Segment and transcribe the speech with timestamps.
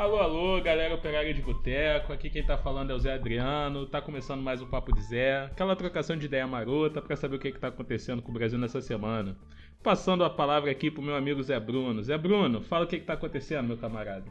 [0.00, 2.10] Alô, alô, galera operária de boteco.
[2.10, 3.84] Aqui quem tá falando é o Zé Adriano.
[3.84, 5.44] Tá começando mais um Papo de Zé.
[5.44, 8.58] Aquela trocação de ideia marota para saber o que, que tá acontecendo com o Brasil
[8.58, 9.36] nessa semana.
[9.82, 12.02] Passando a palavra aqui pro meu amigo Zé Bruno.
[12.02, 14.24] Zé Bruno, fala o que, que tá acontecendo, meu camarada.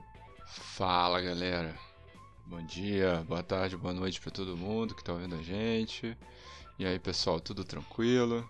[0.48, 1.76] Fala, galera.
[2.48, 6.18] Bom dia, boa tarde, boa noite para todo mundo que tá ouvindo a gente.
[6.80, 8.44] E aí, pessoal, tudo tranquilo?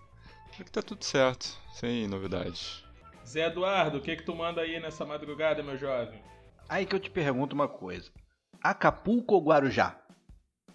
[0.58, 2.82] Aqui tá tudo certo, sem novidades.
[3.26, 6.29] Zé Eduardo, o que que tu manda aí nessa madrugada, meu jovem?
[6.70, 8.12] Aí que eu te pergunto uma coisa:
[8.62, 9.96] Acapulco ou Guarujá?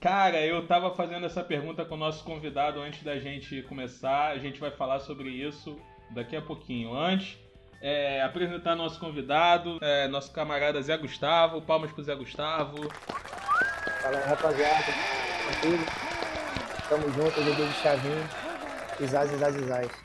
[0.02, 4.32] Cara, eu tava fazendo essa pergunta com o nosso convidado antes da gente começar.
[4.32, 5.80] A gente vai falar sobre isso
[6.14, 6.94] daqui a pouquinho.
[6.94, 7.40] Antes,
[7.82, 11.62] é, apresentar nosso convidado, é, nosso camarada Zé Gustavo.
[11.62, 12.90] Palmas pro Zé Gustavo.
[14.02, 14.94] Fala aí, rapaziada.
[16.90, 18.30] Tamo junto, bebê de chavinho.
[19.00, 20.05] Isás, isás, isás.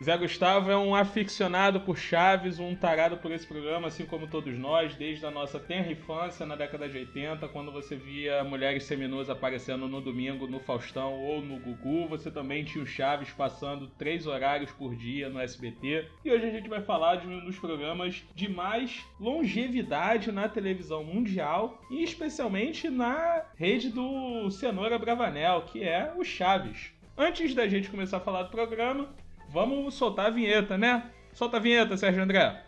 [0.00, 4.56] Zé Gustavo é um aficionado por Chaves, um tarado por esse programa, assim como todos
[4.56, 9.28] nós, desde a nossa tenra infância, na década de 80, quando você via mulheres seminuas
[9.28, 14.24] aparecendo no domingo no Faustão ou no Gugu, você também tinha o Chaves passando três
[14.24, 16.06] horários por dia no SBT.
[16.24, 21.02] E hoje a gente vai falar de um dos programas de mais longevidade na televisão
[21.02, 26.92] mundial e especialmente na rede do Cenoura Bravanel, que é o Chaves.
[27.16, 29.08] Antes da gente começar a falar do programa,
[29.48, 31.10] vamos soltar a vinheta, né?
[31.32, 32.62] Solta a vinheta, Sérgio André.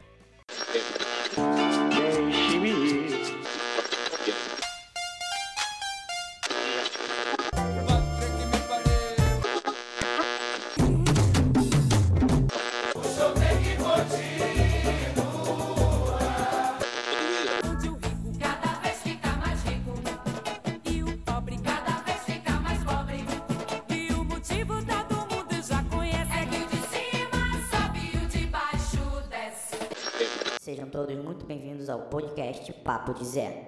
[31.90, 33.66] Bem-vindos ao podcast Papo de Zé.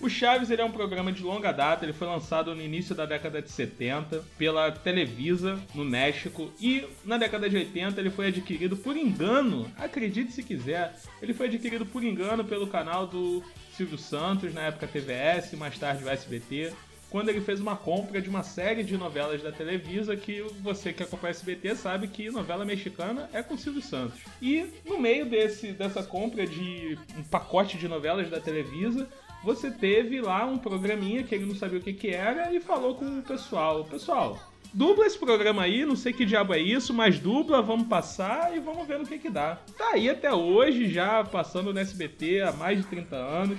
[0.00, 3.04] O Chaves ele é um programa de longa data, ele foi lançado no início da
[3.04, 8.76] década de 70 pela Televisa no México e na década de 80 ele foi adquirido
[8.76, 14.54] por engano, acredite se quiser, ele foi adquirido por engano pelo canal do Silvio Santos,
[14.54, 16.72] na época TVS, mais tarde o SBT,
[17.16, 21.02] quando ele fez uma compra de uma série de novelas da Televisa que você que
[21.02, 24.20] acompanha SBT sabe que novela mexicana é com Silvio Santos.
[24.42, 29.08] E no meio desse, dessa compra de um pacote de novelas da Televisa,
[29.42, 32.96] você teve lá um programinha que ele não sabia o que, que era e falou
[32.96, 34.38] com o pessoal: Pessoal,
[34.74, 38.60] dubla esse programa aí, não sei que diabo é isso, mas dubla, vamos passar e
[38.60, 39.58] vamos ver no que, que dá.
[39.78, 43.58] Tá aí até hoje, já passando no SBT há mais de 30 anos.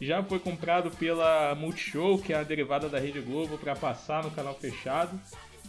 [0.00, 4.30] Já foi comprado pela Multishow, que é a derivada da Rede Globo, para passar no
[4.30, 5.18] canal fechado.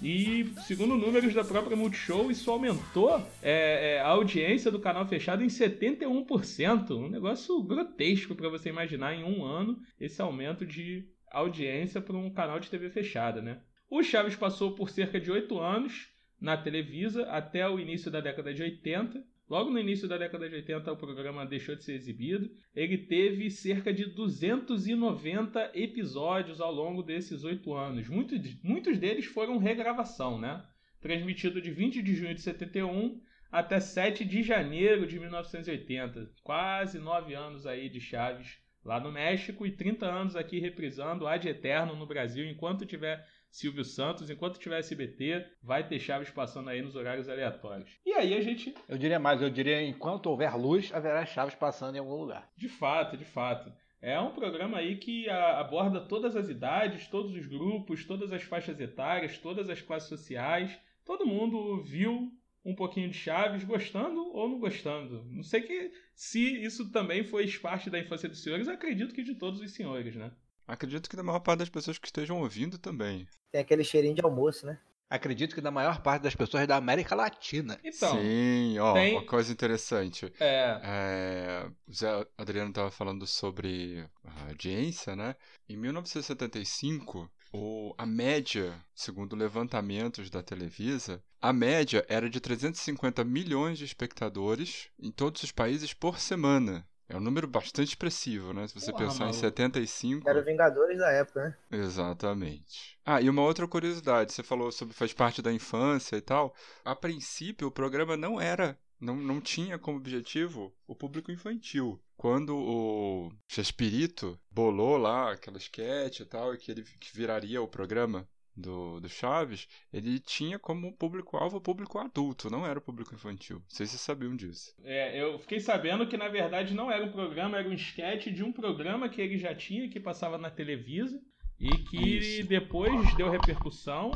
[0.01, 5.43] E segundo números da própria Multishow, isso aumentou é, é, a audiência do canal fechado
[5.43, 6.91] em 71%.
[6.91, 12.29] Um negócio grotesco para você imaginar em um ano esse aumento de audiência para um
[12.29, 13.59] canal de TV fechada, né?
[13.89, 18.53] O Chaves passou por cerca de 8 anos na Televisa até o início da década
[18.53, 19.23] de 80.
[19.49, 22.51] Logo no início da década de 80 o programa deixou de ser exibido.
[22.75, 28.09] Ele teve cerca de 290 episódios ao longo desses oito anos.
[28.09, 30.65] Muitos, muitos deles foram regravação, né?
[30.99, 36.29] Transmitido de 20 de junho de 71 até 7 de janeiro de 1980.
[36.43, 41.47] Quase nove anos aí de Chaves lá no México e 30 anos aqui reprisando ad
[41.47, 42.45] eterno no Brasil.
[42.49, 47.89] Enquanto tiver Silvio Santos, enquanto tiver SBT, vai ter Chaves passando aí nos horários aleatórios.
[48.05, 51.95] E aí a gente Eu diria mais, eu diria enquanto houver luz, haverá chaves passando
[51.95, 52.49] em algum lugar.
[52.55, 53.71] De fato, de fato.
[54.01, 58.79] É um programa aí que aborda todas as idades, todos os grupos, todas as faixas
[58.79, 60.77] etárias, todas as classes sociais.
[61.03, 62.31] Todo mundo viu
[62.63, 65.23] um pouquinho de Chaves, gostando ou não gostando.
[65.31, 69.35] Não sei que se isso também foi parte da infância dos senhores, acredito que de
[69.35, 70.31] todos os senhores, né?
[70.67, 73.27] Acredito que da maior parte das pessoas que estejam ouvindo também.
[73.51, 74.77] Tem aquele cheirinho de almoço, né?
[75.09, 77.79] Acredito que da maior parte das pessoas da América Latina.
[77.81, 80.31] Então, Sim, ó, tem- uma coisa interessante.
[80.37, 80.79] é.
[80.83, 85.35] É, o Zé Adriano estava falando sobre a audiência, né?
[85.69, 93.77] Em 1975, o, a média, segundo levantamentos da Televisa, a média era de 350 milhões
[93.77, 96.85] de espectadores em todos os países por semana.
[97.09, 98.67] É um número bastante expressivo, né?
[98.67, 99.39] Se você Porra, pensar em maluco.
[99.39, 100.29] 75.
[100.29, 101.79] Era o Vingadores da época, né?
[101.79, 102.99] Exatamente.
[103.05, 106.53] Ah, e uma outra curiosidade, você falou sobre faz parte da infância e tal.
[106.83, 112.01] A princípio, o programa não era, não, não tinha como objetivo o público infantil.
[112.17, 117.67] Quando o Chespirito bolou lá aquela sketch e tal, e que ele que viraria o
[117.67, 118.27] programa
[118.57, 123.57] do, do Chaves, ele tinha como público-alvo o público adulto, não era o público infantil.
[123.57, 124.75] Não sei se vocês sabiam disso.
[124.83, 128.43] É, eu fiquei sabendo que na verdade não era um programa, era um sketch de
[128.43, 131.21] um programa que ele já tinha, que passava na Televisa,
[131.59, 132.47] e que Isso.
[132.47, 134.11] depois deu repercussão.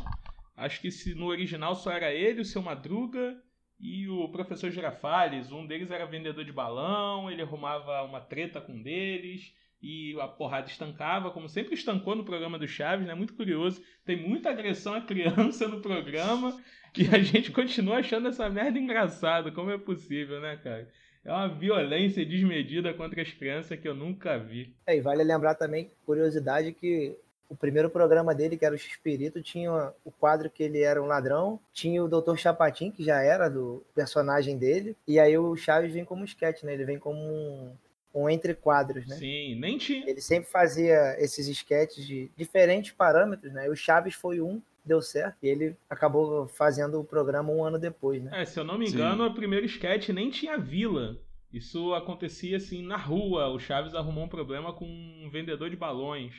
[0.56, 3.42] Acho que se no original só era ele, o seu Madruga
[3.80, 5.52] e o professor Girafales.
[5.52, 9.54] Um deles era vendedor de balão, ele arrumava uma treta com um deles.
[9.82, 13.16] E a porrada estancava, como sempre estancou no programa do Chaves, né?
[13.16, 13.82] Muito curioso.
[14.06, 16.56] Tem muita agressão à criança no programa
[16.96, 19.52] e a gente continua achando essa merda engraçada.
[19.52, 20.88] Como é possível, né, cara?
[21.24, 24.76] É uma violência desmedida contra as crianças que eu nunca vi.
[24.86, 27.16] É, e vale lembrar também, curiosidade, que
[27.48, 31.06] o primeiro programa dele, que era o X-Espírito, tinha o quadro que ele era um
[31.06, 32.38] ladrão, tinha o Dr.
[32.38, 36.64] Chapatin, que já era do personagem dele, e aí o Chaves vem como um sketch,
[36.64, 36.74] né?
[36.74, 37.74] Ele vem como um,
[38.14, 39.16] um entre quadros, né?
[39.16, 40.10] Sim, nem tinha.
[40.10, 43.68] Ele sempre fazia esses sketches de diferentes parâmetros, né?
[43.68, 47.80] E o Chaves foi um, deu certo, e ele acabou fazendo o programa um ano
[47.80, 48.42] depois, né?
[48.42, 48.96] É, se eu não me Sim.
[48.96, 51.18] engano, o primeiro sketch nem tinha vila.
[51.54, 53.50] Isso acontecia assim na rua.
[53.50, 56.34] O Chaves arrumou um problema com um vendedor de balões.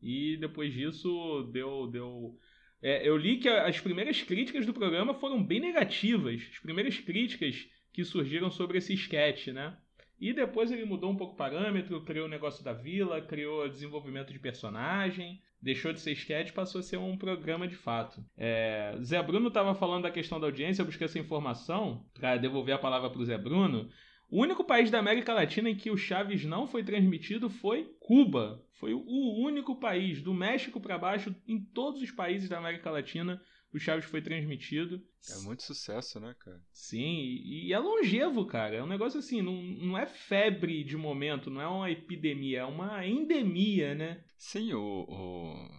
[0.00, 1.86] E depois disso deu.
[1.88, 2.38] deu...
[2.80, 6.42] É, eu li que as primeiras críticas do programa foram bem negativas.
[6.52, 9.76] As primeiras críticas que surgiram sobre esse sketch, né?
[10.22, 14.32] E depois ele mudou um pouco o parâmetro, criou o negócio da vila, criou desenvolvimento
[14.32, 18.24] de personagem, deixou de ser sketch e passou a ser um programa de fato.
[18.38, 22.72] É, Zé Bruno estava falando da questão da audiência, eu busquei essa informação para devolver
[22.72, 23.90] a palavra para o Zé Bruno.
[24.30, 28.64] O único país da América Latina em que o Chaves não foi transmitido foi Cuba.
[28.74, 33.42] Foi o único país, do México para baixo, em todos os países da América Latina,
[33.72, 35.02] o Chaves foi transmitido.
[35.30, 36.60] É muito sucesso, né, cara?
[36.72, 38.76] Sim, e, é longevo, cara.
[38.76, 42.64] É um negócio assim, não, não é febre de momento, não é uma epidemia, é
[42.64, 44.22] uma endemia, né?
[44.36, 45.70] Sim, o, o-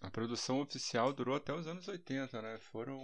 [0.00, 2.58] a produção oficial durou até os anos 80, né?
[2.70, 3.00] Foram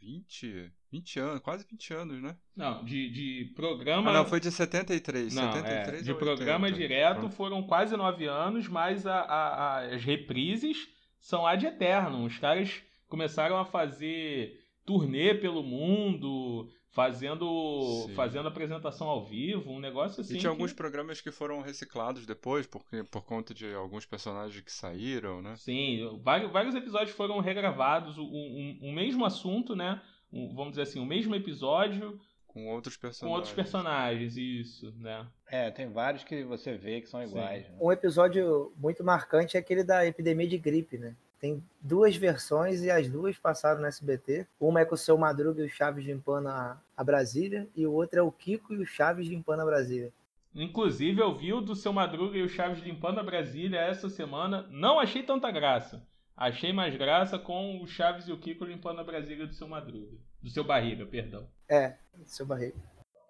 [0.00, 2.36] 20, 20 anos, quase 20 anos, né?
[2.56, 4.10] Não, de, de programa.
[4.10, 5.34] Ah, não, foi de 73.
[5.34, 6.80] Não, 73 é, de programa 80.
[6.80, 10.88] direto foram quase nove anos, mas a- a- a- as reprises
[11.20, 12.24] são ad eterno.
[12.24, 18.14] Os caras começaram a fazer turnê pelo mundo, fazendo, Sim.
[18.14, 20.34] fazendo apresentação ao vivo, um negócio assim.
[20.34, 24.60] E tinha que- alguns programas que foram reciclados depois, porque, por conta de alguns personagens
[24.60, 25.54] que saíram, né?
[25.56, 30.00] Sim, vários, vários episódios foram regravados, o, um- o mesmo assunto, né?
[30.32, 32.18] Um- vamos dizer assim, o mesmo episódio
[32.48, 33.36] Com outros com personagens.
[33.36, 35.26] outros personagens, isso, né?
[35.48, 37.68] É, tem vários que você vê que são iguais.
[37.68, 37.76] né?
[37.80, 41.14] Um episódio muito marcante é aquele da epidemia de gripe, né?
[41.40, 44.46] Tem duas versões e as duas passaram no SBT.
[44.60, 47.92] Uma é com o seu Madruga e o Chaves limpando a, a Brasília, e o
[47.92, 50.12] outro é o Kiko e o Chaves limpando a Brasília.
[50.54, 54.66] Inclusive, eu vi o do seu Madruga e o Chaves limpando a Brasília essa semana.
[54.70, 56.06] Não achei tanta graça.
[56.36, 60.16] Achei mais graça com o Chaves e o Kiko limpando a Brasília do seu Madruga.
[60.42, 61.48] Do seu Barriga, perdão.
[61.68, 62.76] É, seu Barriga.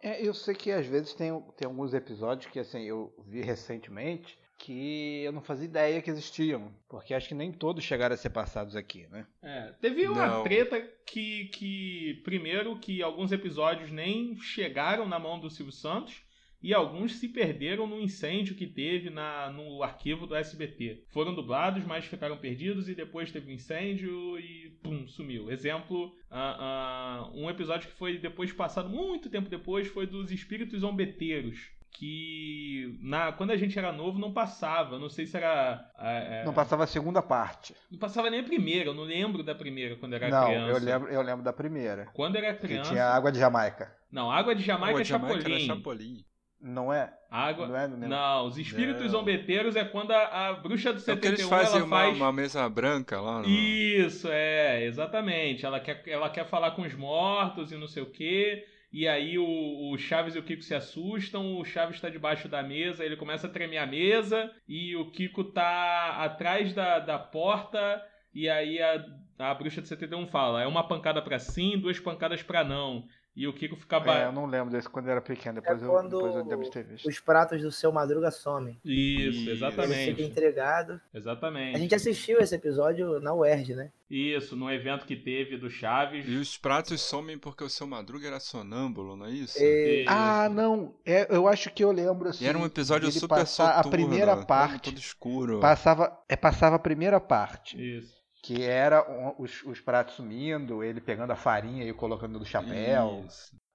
[0.03, 4.39] É, eu sei que às vezes tem, tem alguns episódios que assim eu vi recentemente
[4.61, 8.31] que eu não fazia ideia que existiam, porque acho que nem todos chegaram a ser
[8.31, 9.27] passados aqui, né?
[9.43, 10.43] É, teve uma Não.
[10.43, 16.23] treta que, que, primeiro, que alguns episódios nem chegaram na mão do Silvio Santos
[16.63, 21.05] e alguns se perderam no incêndio que teve na, no arquivo do SBT.
[21.09, 25.51] Foram dublados, mas ficaram perdidos e depois teve um incêndio e pum, sumiu.
[25.51, 26.57] Exemplo, ah,
[27.25, 31.71] ah, um episódio que foi depois passado, muito tempo depois, foi dos Espíritos Zombeteiros.
[31.93, 34.99] Que na, quando a gente era novo não passava.
[34.99, 35.85] Não sei se era.
[35.99, 37.75] ah, é, Não passava a segunda parte.
[37.91, 40.71] não passava nem a primeira, eu não lembro da primeira quando era não, criança.
[40.71, 42.07] eu lembro, eu lembro da primeira.
[42.15, 42.91] Quando era Que criança.
[42.91, 43.95] tinha água de Jamaica.
[44.11, 45.67] Não, água de Jamaica Água é Jamaica era Chapolin.
[45.67, 46.25] Chapolin.
[46.63, 47.13] Não é?
[47.31, 47.67] Água.
[47.67, 47.89] Não é?
[47.89, 48.09] Não.
[48.09, 49.09] Não, os espíritos Não.
[49.21, 52.17] zombeteiros é quando a, a bruxa do É porque 71 eles fazem ela uma, faz.
[52.17, 53.41] uma mesa branca lá.
[53.41, 53.49] No...
[53.49, 55.65] Isso, é, exatamente.
[55.65, 58.65] Ela quer, ela quer falar com os mortos e não sei o quê.
[58.93, 62.63] E aí o, o Chaves e o Kiko se assustam, o Chaves está debaixo da
[62.63, 68.05] mesa, ele começa a tremer a mesa, e o Kiko tá atrás da, da porta,
[68.35, 69.05] e aí a,
[69.39, 73.05] a bruxa de 71 fala: é uma pancada pra sim, duas pancadas pra não.
[73.41, 73.99] E o Kiko fica.
[73.99, 75.63] ba- É, eu não lembro desse quando eu era pequeno.
[75.63, 77.09] Depois, É eu, quando depois eu devo ter visto.
[77.09, 78.79] Os pratos do seu Madruga somem.
[78.85, 79.41] Isso, Isso.
[79.41, 80.11] Ele exatamente.
[80.11, 81.01] fica entregado.
[81.15, 81.75] Exatamente.
[81.75, 83.91] A gente assistiu esse episódio na UERJ, né?
[84.11, 86.27] Isso, no evento que teve do Chaves.
[86.29, 89.57] E os pratos somem porque o seu Madruga era sonâmbulo, não é isso?
[89.59, 90.05] E-.
[90.07, 90.95] Ah, não.
[91.07, 92.45] É, eu acho que eu lembro assim.
[92.45, 93.89] E era um episódio dele super passar soturno.
[93.89, 94.91] A primeira todo- parte.
[94.91, 95.61] Todo escuro.
[95.61, 97.81] Passava, é, passava a primeira parte.
[97.81, 98.20] Isso.
[98.43, 99.05] Que era
[99.39, 103.27] os, os pratos sumindo, ele pegando a farinha e colocando no chapéu.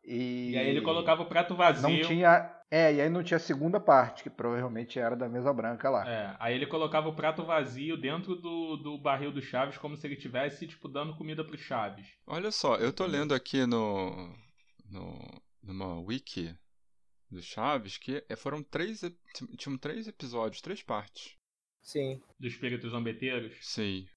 [0.03, 1.87] E, E aí ele colocava o prato vazio.
[1.87, 2.51] Não tinha.
[2.71, 6.09] É, e aí não tinha a segunda parte, que provavelmente era da mesa branca lá.
[6.09, 10.05] É, aí ele colocava o prato vazio dentro do, do barril do Chaves, como se
[10.07, 12.07] ele tivesse, tipo, dando comida pro Chaves.
[12.25, 14.35] Olha só, eu tô lendo aqui no,
[14.89, 16.53] no numa wiki
[17.29, 19.01] do Chaves que é- foram três,
[19.57, 21.35] tinham três episódios, três partes.
[21.81, 22.19] Sim.
[22.39, 23.53] Dos espíritos zombeteiros.
[23.61, 24.07] Sim,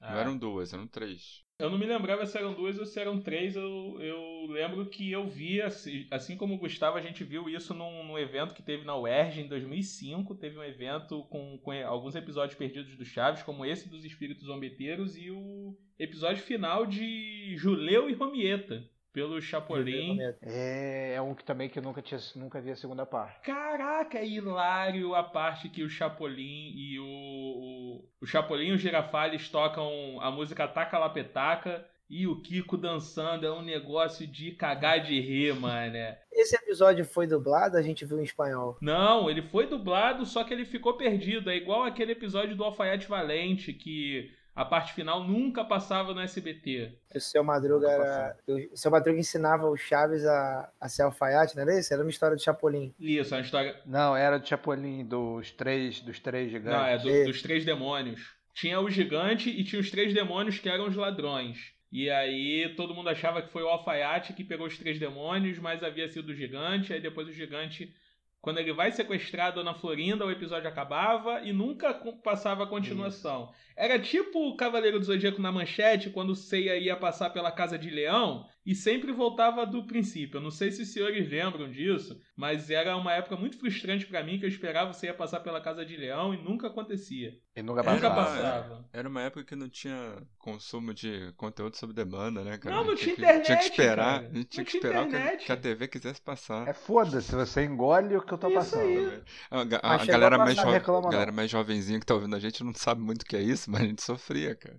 [0.00, 0.20] não É.
[0.20, 1.42] eram duas, eram três.
[1.60, 3.56] Eu não me lembrava se eram duas ou se eram três.
[3.56, 7.74] Eu, eu lembro que eu vi, assim, assim como o Gustavo, a gente viu isso
[7.74, 10.36] num, num evento que teve na UERJ em 2005.
[10.36, 15.16] Teve um evento com, com alguns episódios perdidos do Chaves, como esse dos Espíritos Zombeteiros
[15.16, 20.18] e o episódio final de Juleu e Romieta, pelo Chapolin.
[20.42, 23.40] É, é um que também que eu nunca, tinha, nunca vi a segunda parte.
[23.42, 27.04] Caraca, é hilário a parte que o Chapolin e o.
[27.08, 32.76] O, o Chapolin e o Girafales tocam a música Taca La Petaca e o Kiko
[32.76, 33.46] dançando.
[33.46, 36.18] É um negócio de cagar de rir, mané.
[36.32, 38.78] Esse episódio foi dublado, a gente viu em espanhol.
[38.80, 41.50] Não, ele foi dublado, só que ele ficou perdido.
[41.50, 46.92] É igual aquele episódio do Alfaiate Valente, que a parte final nunca passava no SBT.
[47.14, 48.36] O seu Madruga era.
[48.72, 51.92] O seu Madruga ensinava o Chaves a, a ser alfaiate, não era isso?
[51.94, 52.94] Era uma história do Chapolin.
[52.98, 53.80] Isso, é uma história.
[53.86, 56.78] Não, era do Chapolin, dos três, dos três gigantes.
[56.80, 57.24] Não, é do- É.
[57.24, 58.36] dos três demônios.
[58.54, 61.72] Tinha o gigante e tinha os três demônios que eram os ladrões.
[61.92, 65.82] E aí todo mundo achava que foi o alfaiate que pegou os três demônios, mas
[65.82, 66.92] havia sido o gigante.
[66.92, 67.94] Aí depois o gigante,
[68.40, 71.92] quando ele vai sequestrar a Dona Florinda, o episódio acabava e nunca
[72.22, 73.52] passava a continuação.
[73.76, 77.78] Era tipo o Cavaleiro do Zodíaco na manchete, quando o Seiya ia passar pela Casa
[77.78, 80.36] de Leão e sempre voltava do princípio.
[80.36, 84.22] Eu não sei se os senhores lembram disso, mas era uma época muito frustrante pra
[84.22, 87.32] mim que eu esperava o Seiya passar pela Casa de Leão e nunca acontecia.
[87.56, 88.14] E nunca Nunca passava.
[88.14, 88.88] passava.
[88.92, 92.76] Era uma época que não tinha consumo de conteúdo sob demanda, né, cara?
[92.76, 94.28] Não, não A tinha tinha que- Tinha que internet, esperar, cara.
[94.32, 95.46] a gente tinha Não que esperar o que, internet.
[95.46, 96.68] que a TV quisesse passar.
[96.68, 98.82] É foda-se, você engole o que eu tô Isso passando.
[98.82, 99.22] aí.
[99.50, 102.36] A, ga- Mas a chegou galera, a mais jo- galera mais jovenzinha que tá ouvindo
[102.36, 104.78] a gente não sabe muito o que é isso, mas a gente sofria, cara.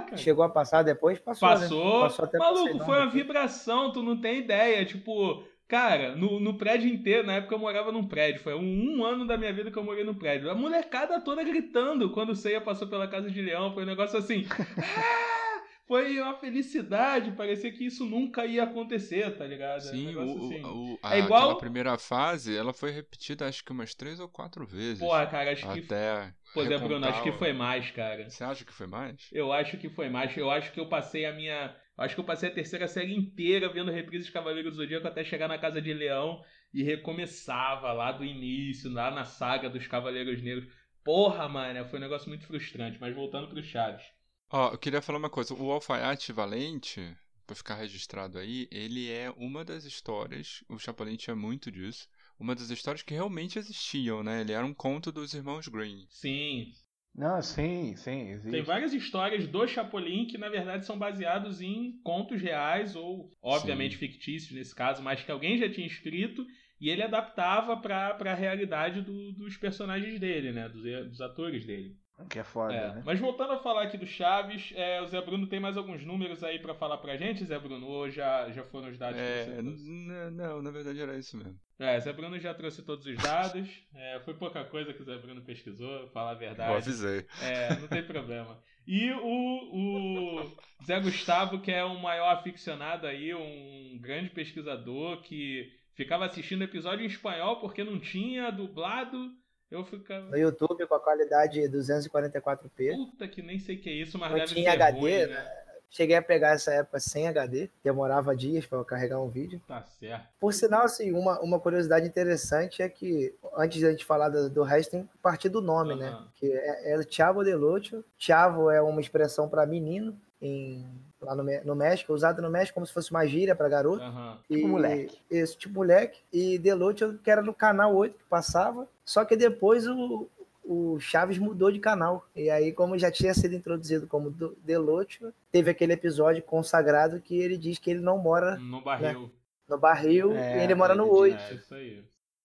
[0.00, 0.16] Cara.
[0.16, 1.18] Chegou a passar depois?
[1.18, 1.48] Passou.
[1.48, 1.54] né?
[1.54, 2.00] Passou.
[2.02, 3.12] Passou até Maluco, foi uma depois.
[3.12, 4.84] vibração, tu não tem ideia.
[4.84, 9.04] Tipo, cara, no, no prédio inteiro, na época eu morava num prédio, foi um, um
[9.04, 10.50] ano da minha vida que eu morei no prédio.
[10.50, 13.72] A molecada toda gritando quando o Ceia passou pela casa de leão.
[13.74, 14.46] Foi um negócio assim.
[15.90, 19.80] Foi uma felicidade, parecia que isso nunca ia acontecer, tá ligado?
[19.82, 20.62] É um Sim, negócio o, assim.
[20.62, 24.20] o, o- É a- igual- aquela primeira fase, ela foi repetida acho que umas três
[24.20, 25.00] ou quatro vezes.
[25.00, 25.80] Porra, cara, acho que.
[25.80, 28.30] até Pô, Zé Bruno, acho que foi mais, cara.
[28.30, 29.28] Você acha que foi mais?
[29.32, 30.36] Eu acho que foi mais.
[30.36, 31.74] Eu acho que eu passei a minha.
[31.98, 35.24] Acho que eu passei a terceira série inteira vendo reprises de Cavaleiros do Zodíaco até
[35.24, 36.40] chegar na Casa de Leão
[36.72, 40.72] e recomeçava lá do início, lá na saga dos Cavaleiros Negros.
[41.02, 42.96] Porra, mano, foi um negócio muito frustrante.
[43.00, 44.04] Mas voltando pro Chaves.
[44.50, 45.54] Ó, eu queria falar uma coisa.
[45.54, 47.16] O Alfaiate Valente,
[47.46, 52.54] pra ficar registrado aí, ele é uma das histórias, o Chapolin tinha muito disso, uma
[52.54, 54.40] das histórias que realmente existiam, né?
[54.40, 56.06] Ele era um conto dos irmãos Green.
[56.08, 56.72] Sim,
[57.14, 58.50] Não, sim, sim, existe.
[58.50, 63.96] tem várias histórias do Chapolin que na verdade são baseados em contos reais ou, obviamente,
[63.96, 66.44] fictícios nesse caso, mas que alguém já tinha escrito
[66.80, 70.68] e ele adaptava pra, pra realidade do- dos personagens dele, né?
[70.68, 71.96] Dos, dos atores dele.
[72.28, 73.02] Que é foda, É, né?
[73.04, 76.42] Mas voltando a falar aqui do Chaves, é, o Zé Bruno tem mais alguns números
[76.44, 77.86] aí pra falar pra gente, Zé Bruno?
[77.86, 79.90] Ou já, já foram os dados que É, você trouxe?
[80.32, 81.58] não, na verdade era isso mesmo.
[81.78, 83.68] É, Zé Bruno já trouxe todos os dados.
[83.94, 86.72] É, foi pouca coisa que o Zé Bruno pesquisou, falar a Eu verdade.
[86.74, 87.24] avisei.
[87.42, 88.58] É, não tem problema.
[88.86, 95.70] E o, o Zé Gustavo, que é um maior aficionado aí, um grande pesquisador que
[95.94, 99.30] ficava assistindo episódio em espanhol porque não tinha dublado.
[99.70, 100.26] Eu ficava.
[100.26, 102.96] No YouTube com a qualidade 244p.
[102.96, 105.26] Puta que nem sei o que é isso, mas Não deve tinha ser HD, ruim,
[105.26, 105.60] né?
[105.92, 109.60] Cheguei a pegar essa época sem HD, demorava dias para carregar um vídeo.
[109.66, 110.24] Tá certo.
[110.38, 114.62] Por sinal, assim, uma, uma curiosidade interessante é que, antes da gente falar do, do
[114.62, 116.10] resto, tem que partir do nome, né?
[116.10, 116.28] Aham.
[116.36, 118.04] Que é, é Chavo de Lucho.
[118.16, 120.86] Chavo é uma expressão para menino em,
[121.20, 124.02] lá no, no México, usada no México como se fosse uma gíria para garoto.
[124.02, 124.38] Aham.
[124.48, 125.18] Tipo moleque.
[125.30, 126.20] Isso, tipo moleque.
[126.32, 128.88] E Deluxe, que era no canal 8 que passava.
[129.04, 130.26] Só que depois o,
[130.64, 132.26] o Chaves mudou de canal.
[132.34, 135.20] E aí, como já tinha sido introduzido como Do- Deluxe,
[135.52, 139.30] teve aquele episódio consagrado que ele diz que ele não mora No barril.
[139.68, 141.36] no barril É, e ele mora no ele 8.
[141.38, 142.02] É, isso aí.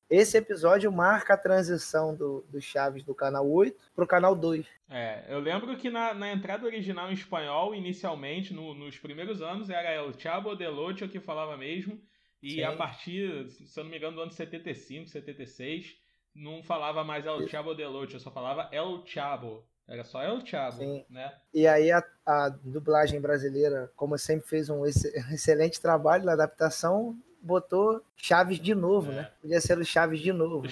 [0.09, 4.65] Esse episódio marca a transição do, do Chaves do canal 8 pro canal 2.
[4.89, 9.69] É, eu lembro que na, na entrada original em espanhol, inicialmente, no- nos primeiros anos,
[9.69, 11.99] era El Chavo del Ocho que falava mesmo.
[12.41, 12.63] E Sim.
[12.63, 15.97] a partir, se eu não me engano, do ano 75, 76,
[16.35, 17.47] não falava mais El.
[17.47, 19.65] Chavo del Ocho, só falava El Chavo.
[19.87, 21.03] Era só El Chavo, Sim.
[21.09, 21.33] né?
[21.51, 27.17] E aí a, a dublagem brasileira, como sempre, fez um ex- excelente trabalho na adaptação,
[27.45, 29.15] botou Chaves de novo, É.
[29.15, 29.31] né?
[29.41, 30.67] Podia ser o Chaves de novo.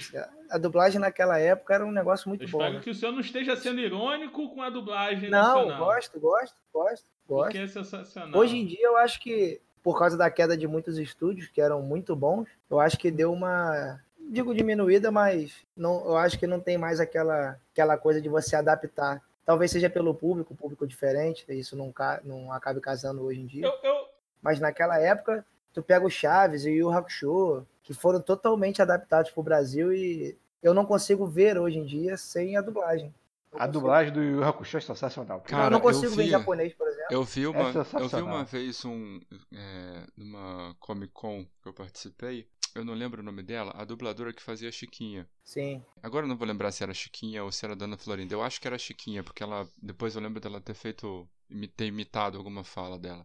[0.50, 2.58] A dublagem naquela época era um negócio muito Eu bom.
[2.58, 2.80] espero né?
[2.82, 5.84] que o senhor não esteja sendo irônico com a dublagem Não, nacional.
[5.84, 7.44] gosto, gosto, gosto, gosto.
[7.44, 8.38] Porque é sensacional.
[8.38, 11.80] Hoje em dia eu acho que, por causa da queda de muitos estúdios que eram
[11.80, 14.00] muito bons, eu acho que deu uma.
[14.30, 18.56] Digo diminuída, mas não, eu acho que não tem mais aquela, aquela coisa de você
[18.56, 19.20] adaptar.
[19.44, 21.92] Talvez seja pelo público, público diferente, isso não,
[22.24, 23.66] não acabe casando hoje em dia.
[23.66, 24.06] Eu, eu,
[24.40, 29.30] Mas naquela época, tu pega o Chaves e o Yu Hakusho, que foram totalmente adaptados
[29.30, 33.12] pro Brasil e eu não consigo ver hoje em dia sem a dublagem.
[33.52, 33.72] A consigo.
[33.72, 35.40] dublagem do Yu Hakusho é sensacional.
[35.42, 37.06] Cara, eu não eu consigo ver em vi- japonês, por exemplo.
[37.10, 39.20] Eu vi uma, É eu vi uma vez um.
[39.52, 44.32] É, numa Comic Con que eu participei, eu não lembro o nome dela, a dubladora
[44.32, 45.28] que fazia a Chiquinha.
[45.44, 45.80] Sim.
[46.02, 48.34] Agora eu não vou lembrar se era Chiquinha ou se era Dona Florinda.
[48.34, 49.68] Eu acho que era Chiquinha, porque ela.
[49.80, 51.28] Depois eu lembro dela ter feito.
[51.76, 53.24] ter imitado alguma fala dela.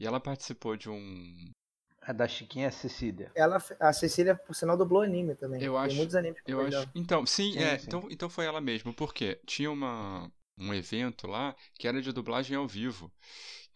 [0.00, 1.50] E ela participou de um.
[2.10, 3.30] A da Chiquinha é Cecília.
[3.36, 5.62] Ela, a Cecília, por sinal, dublou anime também.
[5.62, 6.70] Eu Tem acho- muitos animes que Eu acho.
[6.70, 6.90] dela.
[6.92, 7.78] Então, sim, Sim, é.
[7.78, 7.84] sim.
[7.86, 12.56] Então, então foi ela mesmo, porque tinha uma, um evento lá que era de dublagem
[12.56, 13.12] ao vivo.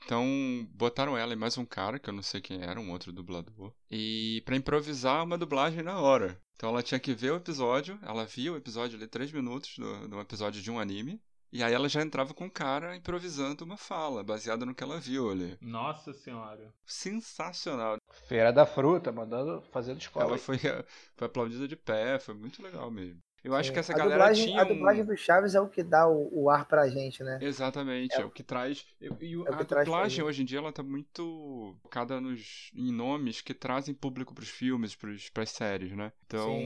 [0.04, 0.26] Então,
[0.72, 3.72] botaram ela e mais um cara, que eu não sei quem era, um outro dublador,
[3.90, 6.36] e pra improvisar uma dublagem na hora.
[6.56, 10.08] Então ela tinha que ver o episódio, ela via o episódio ali, três minutos do,
[10.08, 11.20] do episódio de um anime,
[11.54, 14.99] e aí ela já entrava com o cara improvisando uma fala, baseada no que ela
[14.99, 15.56] viu ali.
[15.61, 16.75] Nossa senhora.
[16.84, 17.96] Sensacional.
[18.26, 20.26] Feira da Fruta, mandando, fazendo escola.
[20.26, 20.58] Ela foi,
[21.14, 23.23] foi aplaudida de pé, foi muito legal mesmo.
[23.44, 23.74] Eu acho Sim.
[23.74, 26.30] que essa a galera dublagem, tinha A dublagem do Chaves é o que dá o,
[26.32, 27.38] o ar pra gente, né?
[27.42, 28.86] Exatamente, É é, o que traz.
[28.98, 33.42] E, e é a dublagem hoje em dia ela tá muito focada nos, em nomes
[33.42, 36.10] que trazem público pros filmes, pros, pras séries, né?
[36.26, 36.58] Então,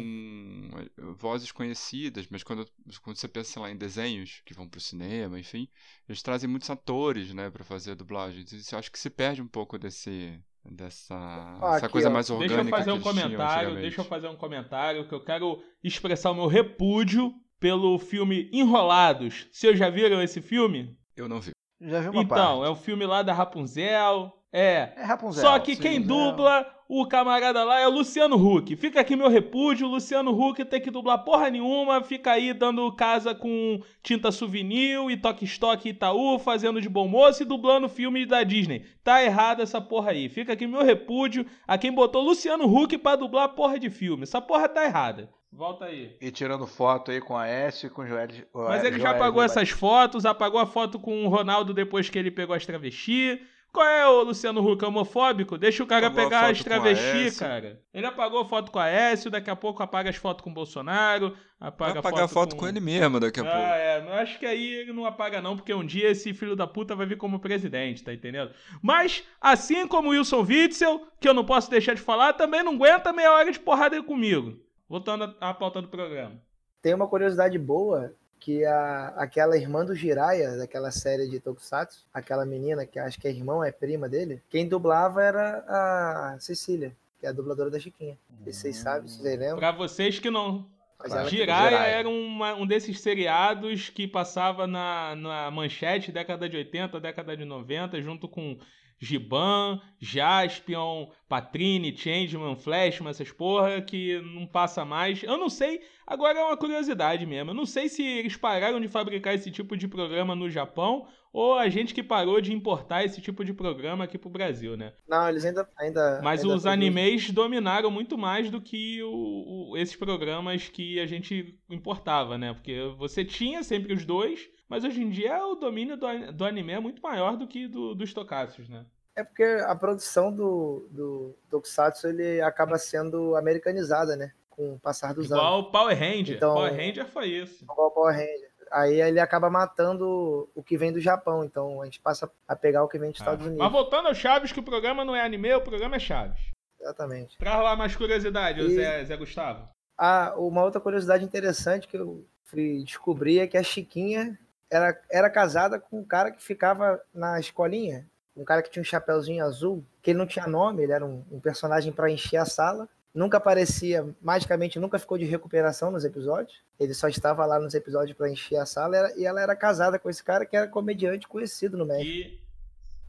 [1.16, 2.64] vozes conhecidas, mas quando,
[3.02, 5.68] quando você pensa lá, em desenhos que vão pro cinema, enfim,
[6.08, 8.44] eles trazem muitos atores, né, pra fazer a dublagem.
[8.44, 10.38] Isso eu acho que se perde um pouco desse.
[10.64, 12.12] Dessa Ó, essa aqui, coisa ó.
[12.12, 15.24] mais Deixa orgânica eu fazer que um comentário, deixa eu fazer um comentário que eu
[15.24, 19.46] quero expressar o meu repúdio pelo filme Enrolados.
[19.50, 20.96] Vocês já viram esse filme?
[21.16, 21.50] Eu não vi.
[21.80, 22.66] Já vi uma Então, parte.
[22.66, 24.32] é o filme lá da Rapunzel.
[24.52, 24.92] É.
[24.96, 25.42] É Rapunzel.
[25.42, 26.06] Só que sim, quem né?
[26.06, 28.74] dubla o camarada lá é o Luciano Huck.
[28.76, 32.90] Fica aqui meu repúdio, o Luciano Huck tem que dublar porra nenhuma, fica aí dando
[32.92, 38.42] casa com tinta souvenir e toque-estoque Itaú, fazendo de bom moço e dublando filme da
[38.42, 38.86] Disney.
[39.04, 40.30] Tá errado essa porra aí.
[40.30, 44.22] Fica aqui meu repúdio a quem botou Luciano Huck pra dublar porra de filme.
[44.22, 45.28] Essa porra tá errada.
[45.52, 46.16] Volta aí.
[46.20, 48.28] E tirando foto aí com a S e com o Joel.
[48.54, 52.30] Mas ele já apagou essas fotos, apagou a foto com o Ronaldo depois que ele
[52.30, 53.40] pegou as travesti.
[53.72, 55.58] Qual é o Luciano Huck homofóbico?
[55.58, 57.38] Deixa o cara Apagou pegar foto as com a travesti, Aécio.
[57.38, 57.82] cara.
[57.92, 60.54] Ele apagou a foto com a Aécio, daqui a pouco apaga as fotos com o
[60.54, 62.66] Bolsonaro, Vai apaga apagar a foto com...
[62.66, 63.58] ele mesmo daqui a pouco.
[63.58, 66.56] Ah, é, eu acho que aí ele não apaga não, porque um dia esse filho
[66.56, 68.52] da puta vai vir como presidente, tá entendendo?
[68.82, 72.74] Mas, assim como o Wilson Witzel, que eu não posso deixar de falar, também não
[72.74, 74.58] aguenta meia hora de porrada comigo.
[74.88, 76.40] Voltando à à pauta do programa.
[76.80, 82.44] Tem uma curiosidade boa que a, aquela irmã do Jiraiya, daquela série de Tokusatsu, aquela
[82.46, 87.26] menina que acho que é irmão, é prima dele, quem dublava era a Cecília, que
[87.26, 88.16] é a dubladora da Chiquinha.
[88.44, 89.58] Se vocês sabem, vocês lembram.
[89.58, 90.66] Pra vocês que não,
[90.98, 91.96] Mas ela- Jiraya Jiraiya.
[91.98, 97.44] era uma- um desses seriados que passava na, na manchete década de 80, década de
[97.44, 98.58] 90, junto com
[99.00, 105.22] Giban, Jaspion, Patrine, Changeman, Flashman, essas porra que não passa mais.
[105.22, 107.50] Eu não sei, agora é uma curiosidade mesmo.
[107.50, 111.54] Eu não sei se eles pararam de fabricar esse tipo de programa no Japão ou
[111.54, 114.94] a gente que parou de importar esse tipo de programa aqui pro Brasil, né?
[115.06, 115.68] Não, eles ainda.
[115.78, 116.72] ainda Mas ainda os produzem.
[116.72, 122.54] animes dominaram muito mais do que o- o- esses programas que a gente importava, né?
[122.54, 126.72] Porque você tinha sempre os dois, mas hoje em dia o domínio do, do anime
[126.72, 128.84] é muito maior do que do, dos tokusatsu, né?
[129.16, 134.30] É porque a produção do, do Tokusatsu ele acaba sendo americanizada, né?
[134.48, 135.42] Com o passar dos anos.
[135.42, 136.36] Igual o Power Ranger.
[136.36, 137.64] Então- Power Ranger foi isso.
[137.64, 138.48] Igual o Power Ranger.
[138.70, 141.42] Aí ele acaba matando o que vem do Japão.
[141.44, 143.64] Então a gente passa a pegar o que vem dos Estados Ah, Unidos.
[143.64, 146.38] Mas voltando ao Chaves, que o programa não é anime, o programa é Chaves.
[146.80, 147.36] Exatamente.
[147.38, 149.68] Traz lá mais curiosidade, E- Zé, Zé Gustavo.
[149.96, 154.38] Ah, uma outra curiosidade interessante que eu fui descobrir é que a Chiquinha
[154.70, 158.06] era, era casada com um cara que ficava na escolinha.
[158.36, 161.24] Um cara que tinha um chapéuzinho azul, que ele não tinha nome, ele era um,
[161.30, 162.88] um personagem para encher a sala.
[163.12, 166.60] Nunca aparecia, magicamente nunca ficou de recuperação nos episódios.
[166.78, 169.98] Ele só estava lá nos episódios para encher a sala era- e ela era casada
[169.98, 172.08] com esse cara que era comediante conhecido no México.
[172.10, 172.40] E,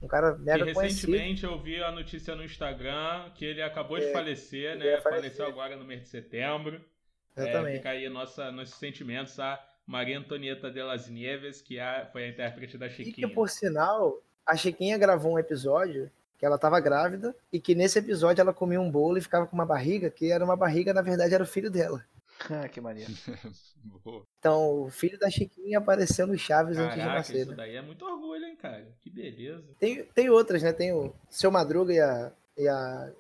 [0.02, 1.12] Um cara e mega conhecido.
[1.12, 5.02] recentemente eu vi a notícia no Instagram que ele acabou de É, falecer, ele né?
[5.02, 5.36] falecer.
[5.36, 6.82] Faleceu agora no mês de setembro.
[7.36, 7.78] É, Exatamente.
[7.78, 12.30] fica aí nossa, nossos sentimentos a Maria Antonieta de las Nieves, que é- foi a
[12.30, 13.28] intérprete da E Chiquinha.
[13.28, 17.98] que, por sinal, a Chiquinha gravou um episódio que ela estava grávida e que nesse
[17.98, 21.02] episódio ela comia um bolo e ficava com uma barriga, que era uma barriga, na
[21.02, 22.06] verdade era o filho dela.
[22.50, 23.12] Ah, que maneiro.
[24.40, 27.42] Então, o filho da Chiquinha apareceu no Chaves antes de Caraca, nascer.
[27.42, 27.56] isso né?
[27.58, 28.86] daí é muito orgulho, hein, cara?
[29.02, 29.64] Que beleza.
[29.80, 30.74] Tem, tem outras, né?
[30.74, 33.12] Tem o Seu Madruga e a, e a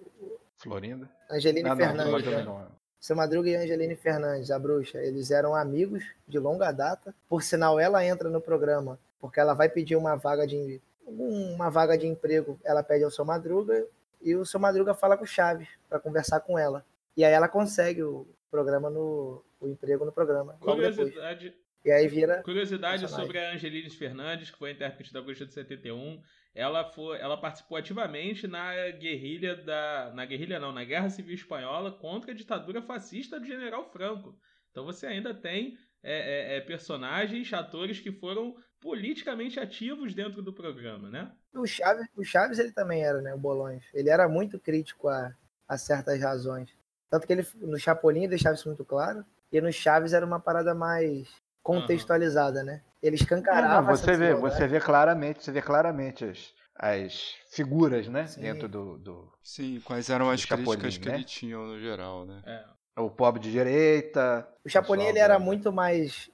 [0.57, 1.09] Florinda.
[1.31, 2.11] Angeline Ah, não, Fernandes.
[2.11, 2.43] Madruga né?
[2.43, 2.78] não.
[2.99, 7.15] Seu Madruga e Angeline Fernandes, a bruxa, eles eram amigos de longa data.
[7.27, 11.97] Por sinal, ela entra no programa porque ela vai pedir uma vaga de uma vaga
[11.97, 12.59] de emprego.
[12.63, 13.85] Ela pede ao seu Madruga
[14.21, 16.85] e o seu Madruga fala com o Chaves para conversar com ela.
[17.15, 20.53] E aí ela consegue o programa no o emprego no programa.
[20.61, 25.45] Curiosidade, E aí vira curiosidade sobre a Angelines Fernandes, que foi a intérprete da Bruxa
[25.45, 26.21] de 71.
[26.53, 30.11] Ela, foi, ela participou ativamente na guerrilha da.
[30.15, 34.37] Na guerrilha não, na Guerra Civil Espanhola contra a ditadura fascista do General Franco.
[34.71, 40.53] Então você ainda tem é, é, é, personagens, atores que foram politicamente ativos dentro do
[40.53, 41.31] programa, né?
[41.53, 43.83] o Chaves, o Chaves ele também era, né, o Bolões.
[43.93, 45.33] Ele era muito crítico a,
[45.67, 46.73] a certas razões.
[47.09, 50.73] Tanto que ele no Chapolin deixava isso muito claro, e no Chaves era uma parada
[50.73, 51.27] mais
[51.61, 52.81] contextualizada, né?
[53.01, 58.07] Ele escancarava não, essa você vê, você vê claramente, você vê claramente as, as figuras,
[58.07, 58.27] né?
[58.27, 58.41] Sim.
[58.41, 61.15] Dentro do, do Sim, quais eram as Chapolin, críticas que né?
[61.15, 62.41] ele tinha no geral, né?
[62.45, 63.01] É.
[63.01, 64.47] o pobre de direita.
[64.65, 66.29] O Chapolin ele era muito mais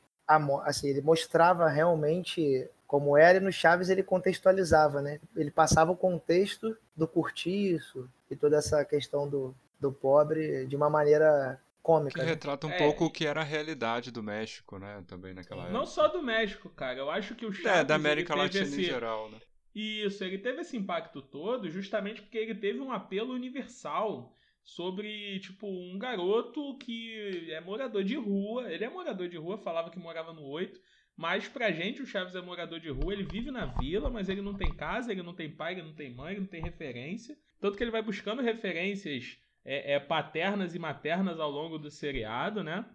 [0.64, 5.20] assim, ele mostrava realmente como era e no Chaves ele contextualizava, né?
[5.36, 10.90] Ele passava o contexto do cortiço e toda essa questão do, do pobre de uma
[10.90, 12.22] maneira cômica.
[12.24, 12.30] né?
[12.30, 15.04] retrata um É, pouco e- o que era a realidade do México, né?
[15.08, 15.78] Também naquela época.
[15.78, 16.98] Não só do México, cara.
[17.00, 19.40] Eu acho que o Chaves É, da América Latina esse- em geral, né?
[19.74, 25.68] Isso, ele teve esse impacto todo justamente porque ele teve um apelo universal sobre, tipo,
[25.68, 28.72] um garoto que é morador de rua.
[28.72, 30.80] Ele é morador de rua, falava que morava no 8,
[31.16, 34.42] mas pra gente o Chaves é morador de rua, ele vive na vila, mas ele
[34.42, 37.38] não tem casa, ele não tem pai, ele não tem mãe, ele não tem referência.
[37.60, 42.64] Tanto que ele vai buscando referências é, é, paternas e maternas ao longo do seriado,
[42.64, 42.86] né?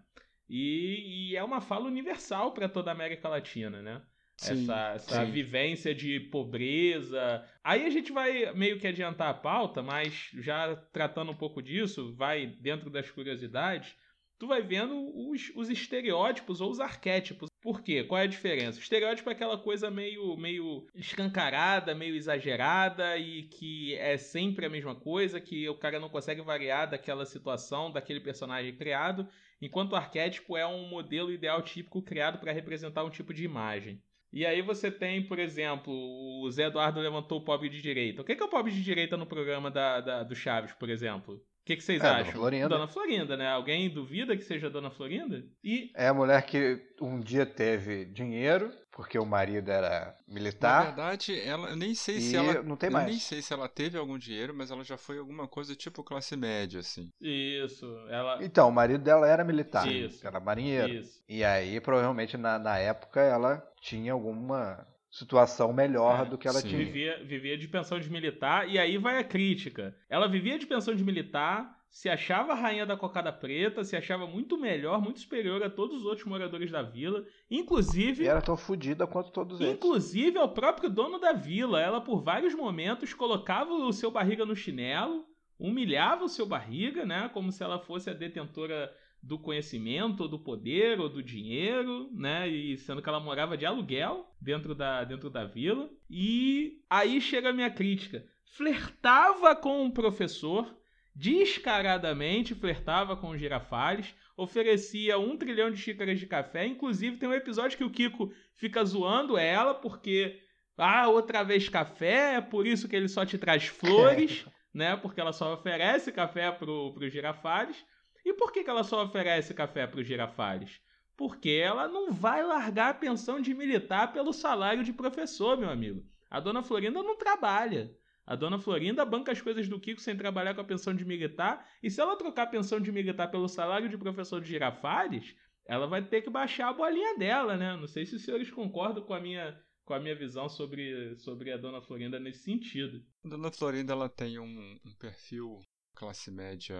[0.49, 4.01] E, e é uma fala universal pra toda a América Latina, né?
[4.37, 5.31] Sim, essa, essa sim.
[5.31, 7.45] vivência de pobreza.
[7.63, 12.15] Aí a gente vai meio que adiantar a pauta, mas já tratando um pouco disso,
[12.15, 13.95] vai dentro das curiosidades,
[14.41, 14.95] tu vai vendo
[15.29, 17.47] os, os estereótipos ou os arquétipos.
[17.61, 18.03] Por quê?
[18.03, 18.79] Qual é a diferença?
[18.79, 24.69] O estereótipo é aquela coisa meio, meio escancarada, meio exagerada e que é sempre a
[24.69, 29.27] mesma coisa, que o cara não consegue variar daquela situação, daquele personagem criado,
[29.61, 34.01] enquanto o arquétipo é um modelo ideal típico criado para representar um tipo de imagem.
[34.33, 38.23] E aí você tem, por exemplo, o Zé Eduardo levantou o pobre de direita.
[38.23, 40.89] O que que é o pobre de direita no programa da, da- do Chaves, por
[40.89, 41.45] exemplo?
[41.61, 42.31] O que, que vocês É, Dona acham?
[42.33, 42.69] Florinda.
[42.69, 43.47] Dona Florinda, né?
[43.49, 45.43] Alguém duvida que seja Dona Florinda?
[45.63, 50.85] E É a mulher que um dia teve dinheiro, porque o marido era Na militar.
[50.87, 52.63] verdade, ela, eu nem sei se ela.
[52.63, 53.05] não tem eu mais.
[53.07, 56.35] nem sei se ela teve algum dinheiro, mas ela já foi alguma coisa tipo classe
[56.35, 57.09] média, assim.
[57.21, 58.43] isso, ela.
[58.43, 60.25] Então, o marido dela era militar, Isso.
[60.25, 60.91] era marinheiro.
[60.93, 61.23] Isso.
[61.29, 66.59] E aí, provavelmente, na, na época, ela tinha alguma situação melhor É, do que ela
[66.61, 66.69] sim.
[66.69, 66.85] tinha.
[66.85, 69.95] Vivia, vivia de pensão de militar, e aí vai a crítica.
[70.09, 74.25] Ela vivia de pensão de militar, se achava a rainha da cocada preta, se achava
[74.25, 78.55] muito melhor, muito superior a todos os outros moradores da vila, inclusive E era tão
[78.55, 79.73] fodida quanto todos eles.
[79.73, 84.55] Inclusive ao próprio dono da vila, ela por vários momentos colocava o seu barriga no
[84.55, 85.25] chinelo,
[85.59, 88.89] humilhava o seu barriga, né, como se ela fosse a detentora
[89.21, 93.65] do conhecimento, ou do poder, ou do dinheiro, né, e sendo que ela morava de
[93.65, 95.89] aluguel dentro da, dentro da vila.
[96.09, 98.25] E aí chega a minha crítica.
[98.43, 100.75] Flertava com o professor,
[101.15, 106.65] descaradamente flertava com o Girafales, oferecia um trilhão de xícaras de café.
[106.65, 110.39] Inclusive, tem um episódio que o Kiko fica zoando ela porque.
[110.77, 114.95] Ah, outra vez café, é por isso que ele só te traz flores, né?
[114.95, 117.85] Porque ela só oferece café pro, pro Girafales.
[118.25, 120.79] E por que, que ela só oferece café pro Girafales?
[121.15, 126.03] Porque ela não vai largar a pensão de militar pelo salário de professor, meu amigo.
[126.29, 127.95] A dona Florinda não trabalha.
[128.25, 131.67] A dona Florinda banca as coisas do Kiko sem trabalhar com a pensão de militar.
[131.83, 135.87] E se ela trocar a pensão de militar pelo salário de professor de Girafales, ela
[135.87, 137.75] vai ter que baixar a bolinha dela, né?
[137.75, 141.51] Não sei se os senhores concordam com a minha, com a minha visão sobre, sobre
[141.51, 143.03] a dona Florinda nesse sentido.
[143.25, 145.61] A Dona Florinda ela tem um, um perfil
[145.93, 146.77] classe média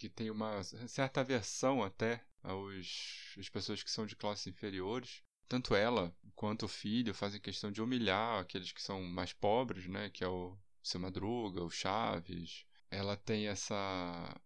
[0.00, 5.22] que tem uma certa aversão até aos às pessoas que são de classes inferiores.
[5.46, 10.08] Tanto ela quanto o filho fazem questão de humilhar aqueles que são mais pobres, né?
[10.08, 12.64] Que é o Seu Madruga, o Chaves.
[12.90, 13.74] Ela tem essa,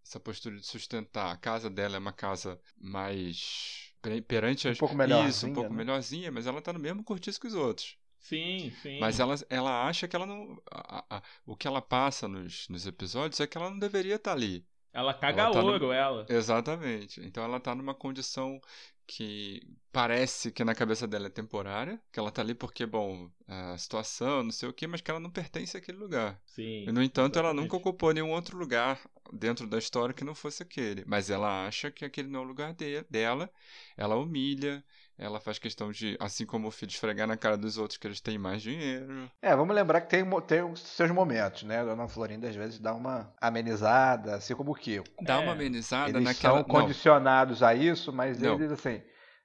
[0.04, 1.30] essa postura de sustentar.
[1.32, 5.54] A casa dela é uma casa mais per- perante Um as pouco isso, melhorzinha, um
[5.54, 5.76] pouco né?
[5.84, 7.96] melhorzinha, mas ela tá no mesmo cortiço que os outros.
[8.18, 8.98] Sim, sim.
[8.98, 10.60] Mas ela, ela acha que ela não.
[10.70, 14.16] a- a- a- o que ela passa nos, nos episódios é que ela não deveria
[14.16, 14.66] estar ali.
[14.94, 16.24] Ela caga Ela tá no- ouro, ela.
[16.28, 17.20] Exatamente.
[17.20, 18.60] Então ela tá numa condição
[19.06, 19.60] que
[19.92, 24.42] parece que na cabeça dela é temporária, que ela tá ali porque, bom, a situação,
[24.44, 26.40] não sei o quê, mas que ela não pertence àquele lugar.
[26.46, 26.84] Sim.
[26.88, 27.64] E, no entanto, ela exatamente.
[27.64, 29.00] nunca ocupou nenhum outro lugar
[29.32, 31.04] dentro da história que não fosse aquele.
[31.06, 33.50] Mas ela acha que aquele não é o lugar de- dela,
[33.96, 34.82] ela humilha,
[35.18, 38.20] ela faz questão de, assim como o filho, esfregar na cara dos outros que eles
[38.20, 39.30] têm mais dinheiro.
[39.40, 41.80] É, vamos lembrar que tem, tem os seus momentos, né?
[41.80, 45.04] A Dona Florinda às vezes dá uma amenizada, assim como o Kiko.
[45.22, 46.58] Dá É, uma amenizada Eles naquela.
[46.60, 48.54] são condicionados a isso, mas Não.
[48.54, 49.02] eles, assim,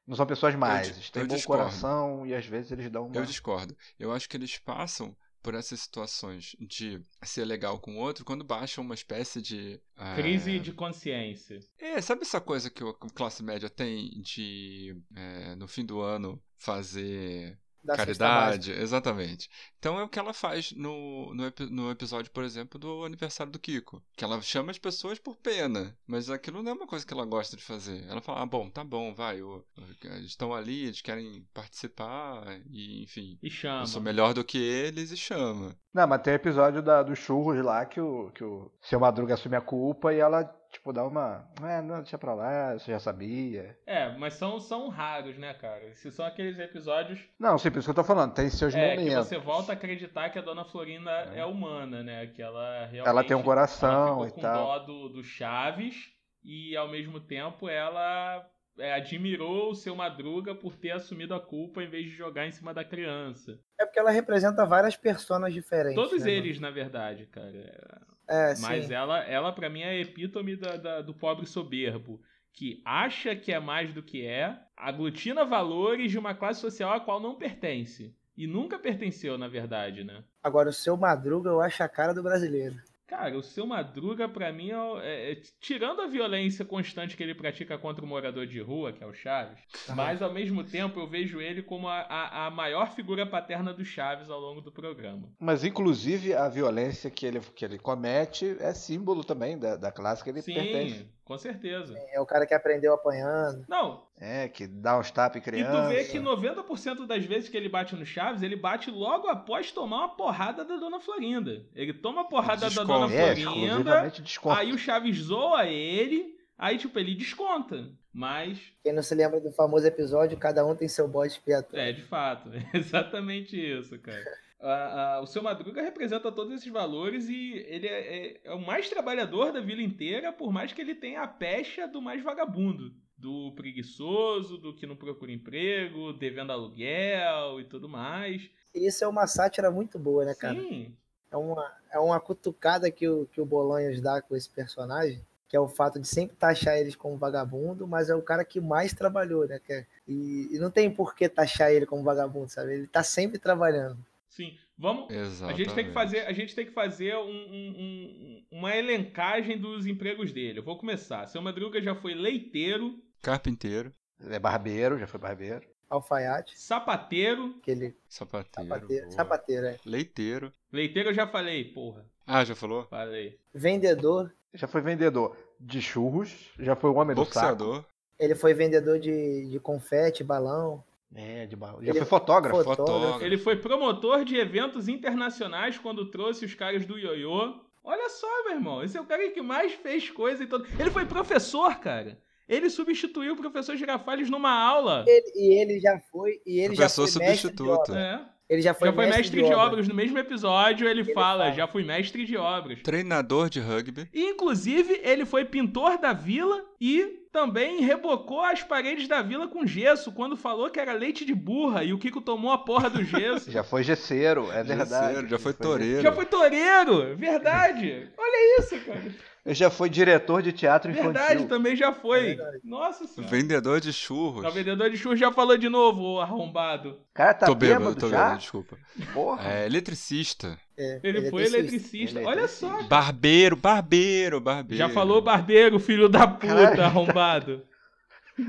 [0.07, 0.87] não são pessoas más.
[0.87, 1.63] di- Eles têm eu bom discordo.
[1.63, 3.15] coração e às vezes eles dão uma...
[3.15, 3.75] Eu discordo.
[3.99, 8.43] Eu acho que eles passam por essas situações de ser legal com o outro quando
[8.43, 9.79] baixam uma espécie de.
[9.95, 11.59] ah, Crise de consciência.
[11.77, 16.41] É, sabe essa coisa que a classe média tem de, é, no fim do ano,
[16.57, 18.71] fazer Da caridade?
[18.71, 19.49] Exatamente.
[19.77, 23.59] Então é o que ela faz no, no, no episódio, por exemplo, do aniversário do
[23.59, 24.03] Kiko.
[24.15, 27.25] Que ela chama as pessoas por pena, mas aquilo não é uma coisa que ela
[27.25, 28.03] gosta de fazer.
[28.09, 29.63] Ela fala, ah, bom, tá bom, vai, o-
[30.03, 33.37] eles estão ali, eles querem participar, e enfim.
[33.41, 33.83] E chama.
[33.83, 35.75] Eu sou melhor do que eles e chama.
[35.93, 39.33] Não, mas tem o episódio da, dos churros lá que o, que o seu Madruga
[39.33, 41.47] assume a culpa e ela, tipo, dá uma.
[41.63, 43.77] É, não, deixa pra lá, você já sabia.
[43.85, 45.85] É, mas são, são raros, né, cara?
[45.85, 48.95] Esses são aqueles episódios Não, sim, por isso que eu tô falando, tem seus é,
[48.95, 49.27] que momentos.
[49.27, 52.27] você volta a acreditar que a Dona Florinda é, humana, né?
[52.27, 53.07] Que ela realmente...
[53.09, 54.65] Ela tem um coração ela ficou e com tal.
[54.65, 58.45] dó do, do Chaves e, ao mesmo tempo, ela
[58.77, 62.51] é, admirou o seu Madruga por ter assumido a culpa em vez de jogar em
[62.51, 63.59] cima da criança.
[63.79, 65.95] É porque ela representa várias personas diferentes.
[65.95, 68.01] Todos né, eles, na verdade, cara.
[68.29, 68.93] É, Mas sim.
[68.93, 72.21] ela, ela para mim, é a epítome da- da- do pobre soberbo.
[72.53, 76.99] Que acha que é mais do que é, aglutina valores de uma classe social a
[76.99, 78.15] qual não pertence.
[78.35, 80.23] E nunca pertenceu, na verdade, né?
[80.43, 82.75] Agora, o seu Madruga eu acho a cara do brasileiro.
[83.09, 87.33] Cara, o seu Madruga, pra mim, é, é- é- tirando a violência constante que ele
[87.33, 89.57] pratica contra o morador de rua, que é o Chaves,
[89.95, 93.83] mas ao mesmo tempo eu vejo ele como a, a- a maior figura paterna do
[93.83, 95.27] Chaves ao longo do programa.
[95.39, 100.23] Mas, inclusive, a violência que ele, que ele comete é símbolo também da, da classe
[100.23, 101.09] que ele pertence.
[101.29, 101.95] Com certeza.
[102.11, 103.63] É o cara que aprendeu apanhando.
[103.69, 105.83] Não, É, que dá uns tapas em E criança.
[105.83, 109.71] tu vê que 90% das vezes que ele bate no Chaves, ele bate logo após
[109.71, 111.63] tomar uma porrada da Dona Florinda.
[111.75, 112.87] Ele toma a porrada da Desconta.
[112.87, 114.57] Dona É, Florinda, desconto.
[114.57, 117.87] aí o Chaves zoa ele, aí tipo, ele desconta.
[118.11, 121.79] Mas, Quem não se lembra do famoso episódio, cada um tem seu bode expiatório.
[121.79, 124.25] é, de fato, é exatamente isso, cara.
[124.61, 128.59] Ah, ah, o seu Madruga representa todos esses valores e ele é, é- é o
[128.59, 132.93] mais trabalhador da vila inteira, por mais que ele tenha a pecha do mais vagabundo.
[133.17, 138.49] Do preguiçoso, do que não procura emprego, devendo aluguel e tudo mais.
[138.73, 140.55] Isso é uma sátira muito boa, né, cara?
[140.55, 140.95] Sim,
[141.31, 145.55] É uma, é uma cutucada que o, que o Bolanhos dá com esse personagem, que
[145.55, 148.93] é o fato de sempre taxar eles como vagabundo, mas é o cara que mais
[148.93, 149.59] trabalhou, né?
[150.07, 152.73] e, e não tem por que taxar ele como vagabundo, sabe?
[152.73, 153.97] Ele tá sempre trabalhando.
[154.39, 154.57] Sim.
[154.77, 155.09] Vamos.
[155.09, 155.57] A Exatamente.
[155.57, 159.85] gente tem que fazer, a gente tem que fazer um- um- um- uma elencagem dos
[159.85, 160.59] empregos dele.
[160.59, 161.25] Eu vou começar.
[161.27, 163.93] Seu Madruga já foi leiteiro, Carpinteiro,
[164.29, 165.67] É barbeiro, já foi barbeiro.
[165.89, 167.55] Alfaiate, sapateiro.
[167.59, 169.77] aquele sapateiro, sapateiro, sapateiro, é.
[169.85, 170.53] leiteiro.
[170.71, 172.05] Leiteiro eu já falei, porra.
[172.25, 172.85] Ah, já falou?
[172.85, 173.37] Falei.
[173.53, 177.33] Vendedor, Já foi vendedor de churros, já foi o homem do saco.
[177.57, 177.85] Boxeador,
[178.17, 180.83] ele foi vendedor de, de confete, balão.
[181.15, 181.81] É, de barro.
[181.83, 182.63] Já Ele- foi fotógrafo.
[182.63, 183.23] fotógrafo.
[183.25, 187.55] Ele foi promotor de eventos internacionais quando trouxe os caras do Ioiô.
[187.83, 188.83] Olha só, meu irmão.
[188.83, 190.67] Esse é o cara que mais fez coisa em todo.
[190.79, 192.19] Ele foi professor, cara.
[192.47, 195.05] Ele substituiu o professor Girafales numa aula.
[195.07, 197.91] Ele- e ele já foi, e ele Professor já foi mestre de substituto.
[197.91, 197.99] obra.
[197.99, 198.38] É.
[198.49, 199.57] Ele já foi, já foi mestre, de, obra.
[199.59, 199.87] obras.
[199.87, 201.53] No mesmo episódio, ele, Ele fala, fala.
[201.55, 202.81] já fui mestre de obras.
[202.81, 209.07] treinador de rugby, E, inclusive, ele foi pintor da vila e também rebocou as paredes
[209.07, 212.51] da vila com gesso quando falou que era leite de burra e o Kiko tomou
[212.51, 213.51] a porra do gesso.
[213.51, 214.89] Já foi gesseiro, é verdade.
[215.07, 216.01] gesseiro, já foi toureiro.
[216.01, 218.09] Já foi toureiro, verdade.
[218.17, 219.13] Olha isso, cara.
[219.49, 221.11] Ele já foi diretor de teatro infantil.
[221.11, 222.35] Verdade, também já foi.
[222.35, 222.59] Verdade.
[222.63, 223.31] Nossa senhora.
[223.35, 224.45] vendedor de churros.
[224.45, 226.99] O vendedor de churros já falou de novo, arrombado.
[227.13, 228.17] Cara, tá tô bêbado, bêbado tô já?
[228.25, 228.77] bêbado, desculpa.
[229.11, 229.51] Porra.
[229.51, 230.55] É, eletricista.
[230.77, 232.19] É, Ele, foi eletricista.
[232.19, 232.67] Ele é Olha eletricista.
[232.67, 232.83] só.
[232.83, 234.77] Barbeiro, barbeiro, barbeiro.
[234.77, 236.83] Já falou barbeiro, filho da puta, Caralho.
[236.83, 237.63] arrombado.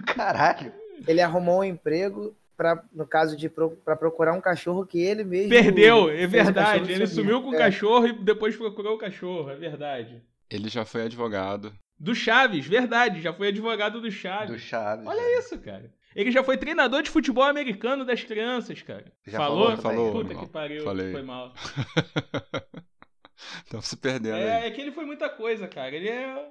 [0.06, 0.72] Caralho.
[1.08, 5.24] Ele arrumou um emprego para no caso de pro, para procurar um cachorro que ele
[5.24, 6.92] mesmo Perdeu, é verdade.
[6.92, 7.58] Ele sumiu com o É.
[7.58, 10.22] cachorro e depois procurou o cachorro, é verdade.
[10.50, 11.72] Ele já foi advogado.
[11.98, 14.50] Do Chaves, verdade, já foi advogado do Chaves.
[14.50, 15.06] Do Chaves.
[15.06, 15.92] Olha isso, cara.
[16.14, 19.12] Ele já foi treinador de futebol americano das crianças, cara.
[19.26, 19.76] Já falou?
[19.76, 20.44] falou, falou, Puta animal.
[20.44, 21.12] que pariu, Falei.
[21.12, 21.54] foi mal.
[23.64, 24.42] Estão se perdendo aí.
[24.42, 25.94] É, é que ele foi muita coisa, cara.
[25.94, 26.48] Ele é.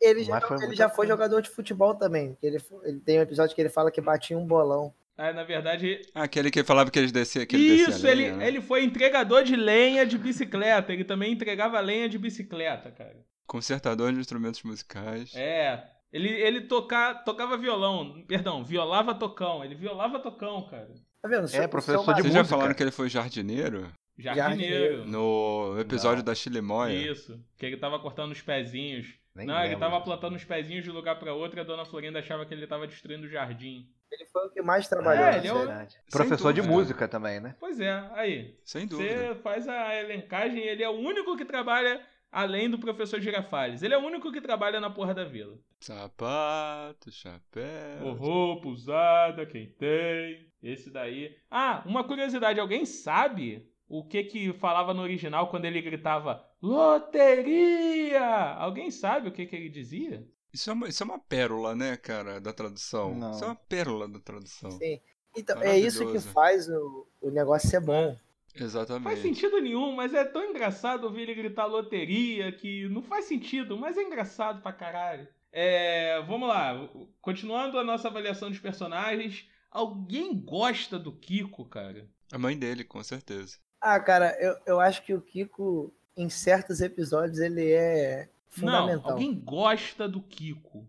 [0.00, 2.36] Ele já, foi ele já foi jogador de futebol também.
[2.42, 4.92] Ele, ele tem um episódio que ele fala que batia um bolão.
[5.16, 6.02] Ah, na verdade.
[6.14, 8.48] Ah, aquele que falava que eles desciam, que ele descia Isso, ele, lenha, né?
[8.48, 10.92] ele foi entregador de lenha de bicicleta.
[10.92, 13.16] Ele também entregava lenha de bicicleta, cara.
[13.46, 15.32] Consertador de instrumentos musicais.
[15.34, 15.84] É.
[16.12, 18.24] Ele, ele toca, tocava violão.
[18.26, 19.64] Perdão, violava tocão.
[19.64, 20.88] Ele violava tocão, cara.
[21.22, 21.46] Tá vendo?
[21.48, 23.88] Seu- professor seu de Vocês já falaram que ele foi jardineiro?
[24.18, 25.04] Jardineiro.
[25.06, 26.24] No episódio Não.
[26.24, 26.92] da Chilimoia?
[27.12, 27.38] Isso.
[27.58, 29.06] Que ele tava cortando os pezinhos.
[29.34, 30.04] Nem Não, ele lembro tava disso.
[30.04, 32.66] plantando os pezinhos de um lugar pra outro e a dona Florinda achava que ele
[32.66, 33.86] tava destruindo o jardim.
[34.10, 35.24] Ele foi o que mais trabalhou.
[35.24, 36.74] É, na ele é o- Professor de dúvida.
[36.78, 37.54] música também, né?
[37.60, 38.56] Pois é, aí.
[38.64, 39.34] Sem dúvida.
[39.34, 43.82] Você faz a elencagem, ele é o único que trabalha além do professor Girafales.
[43.82, 45.58] Ele é o único que trabalha na porra da vila.
[45.80, 48.14] Sapato, chapéu.
[48.14, 50.50] Roupa usada, quem tem.
[50.62, 51.36] Esse daí.
[51.50, 58.54] Ah, uma curiosidade: alguém sabe o que que falava no original quando ele gritava Loteria?
[58.56, 60.26] Alguém sabe o que que ele dizia?
[60.52, 63.14] Isso é, uma, isso é uma pérola, né, cara, da tradução.
[63.14, 63.30] Não.
[63.32, 64.70] Isso é uma pérola da tradução.
[64.70, 65.00] Sim.
[65.36, 68.16] Então, é isso que faz o, o negócio ser bom.
[68.58, 69.04] Exatamente.
[69.04, 73.76] Faz sentido nenhum, mas é tão engraçado ouvir ele gritar loteria que não faz sentido,
[73.76, 75.26] mas é engraçado pra caralho.
[75.52, 76.88] É, vamos lá,
[77.20, 82.06] continuando a nossa avaliação dos personagens, alguém gosta do Kiko, cara?
[82.32, 83.56] A mãe dele, com certeza.
[83.80, 89.12] Ah, cara, eu, eu acho que o Kiko, em certos episódios, ele é Não, fundamental.
[89.12, 90.86] alguém gosta do Kiko.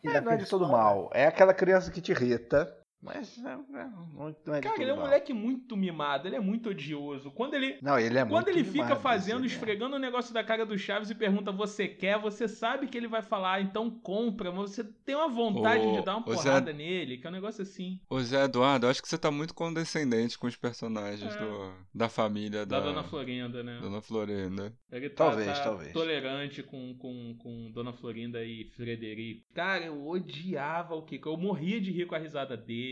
[0.00, 1.10] Que É, não é de todo mal.
[1.12, 2.74] É aquela criança que te irrita.
[3.00, 4.06] Mas é, é, não,
[4.44, 5.04] não é de Cara, todo ele é um mal.
[5.06, 7.30] moleque muito mimado, ele é muito odioso.
[7.30, 9.46] Quando ele, Não, ele é Quando muito ele fica mimado, fazendo, é.
[9.46, 12.18] esfregando o negócio da cara do Chaves e pergunta, você quer?
[12.18, 14.50] Você sabe que ele vai falar, então compra.
[14.50, 17.30] Mas você tem uma vontade Ô, de dar uma ô, Zé- porrada nele, que é
[17.30, 18.00] um negócio assim.
[18.10, 21.38] Ô Zé Eduardo, eu acho que você tá muito condescendente com os personagens É.
[21.38, 23.78] do, da família Da da, Dona Florinda, né?
[23.80, 24.74] Dona Florinda.
[24.90, 25.92] Ele tá, Talvez, tá talvez.
[25.92, 29.44] tolerante com, com, com Dona Florinda e Frederico.
[29.54, 31.28] Cara, eu odiava o Kiko.
[31.28, 32.87] Eu morria de rir com a risada dele.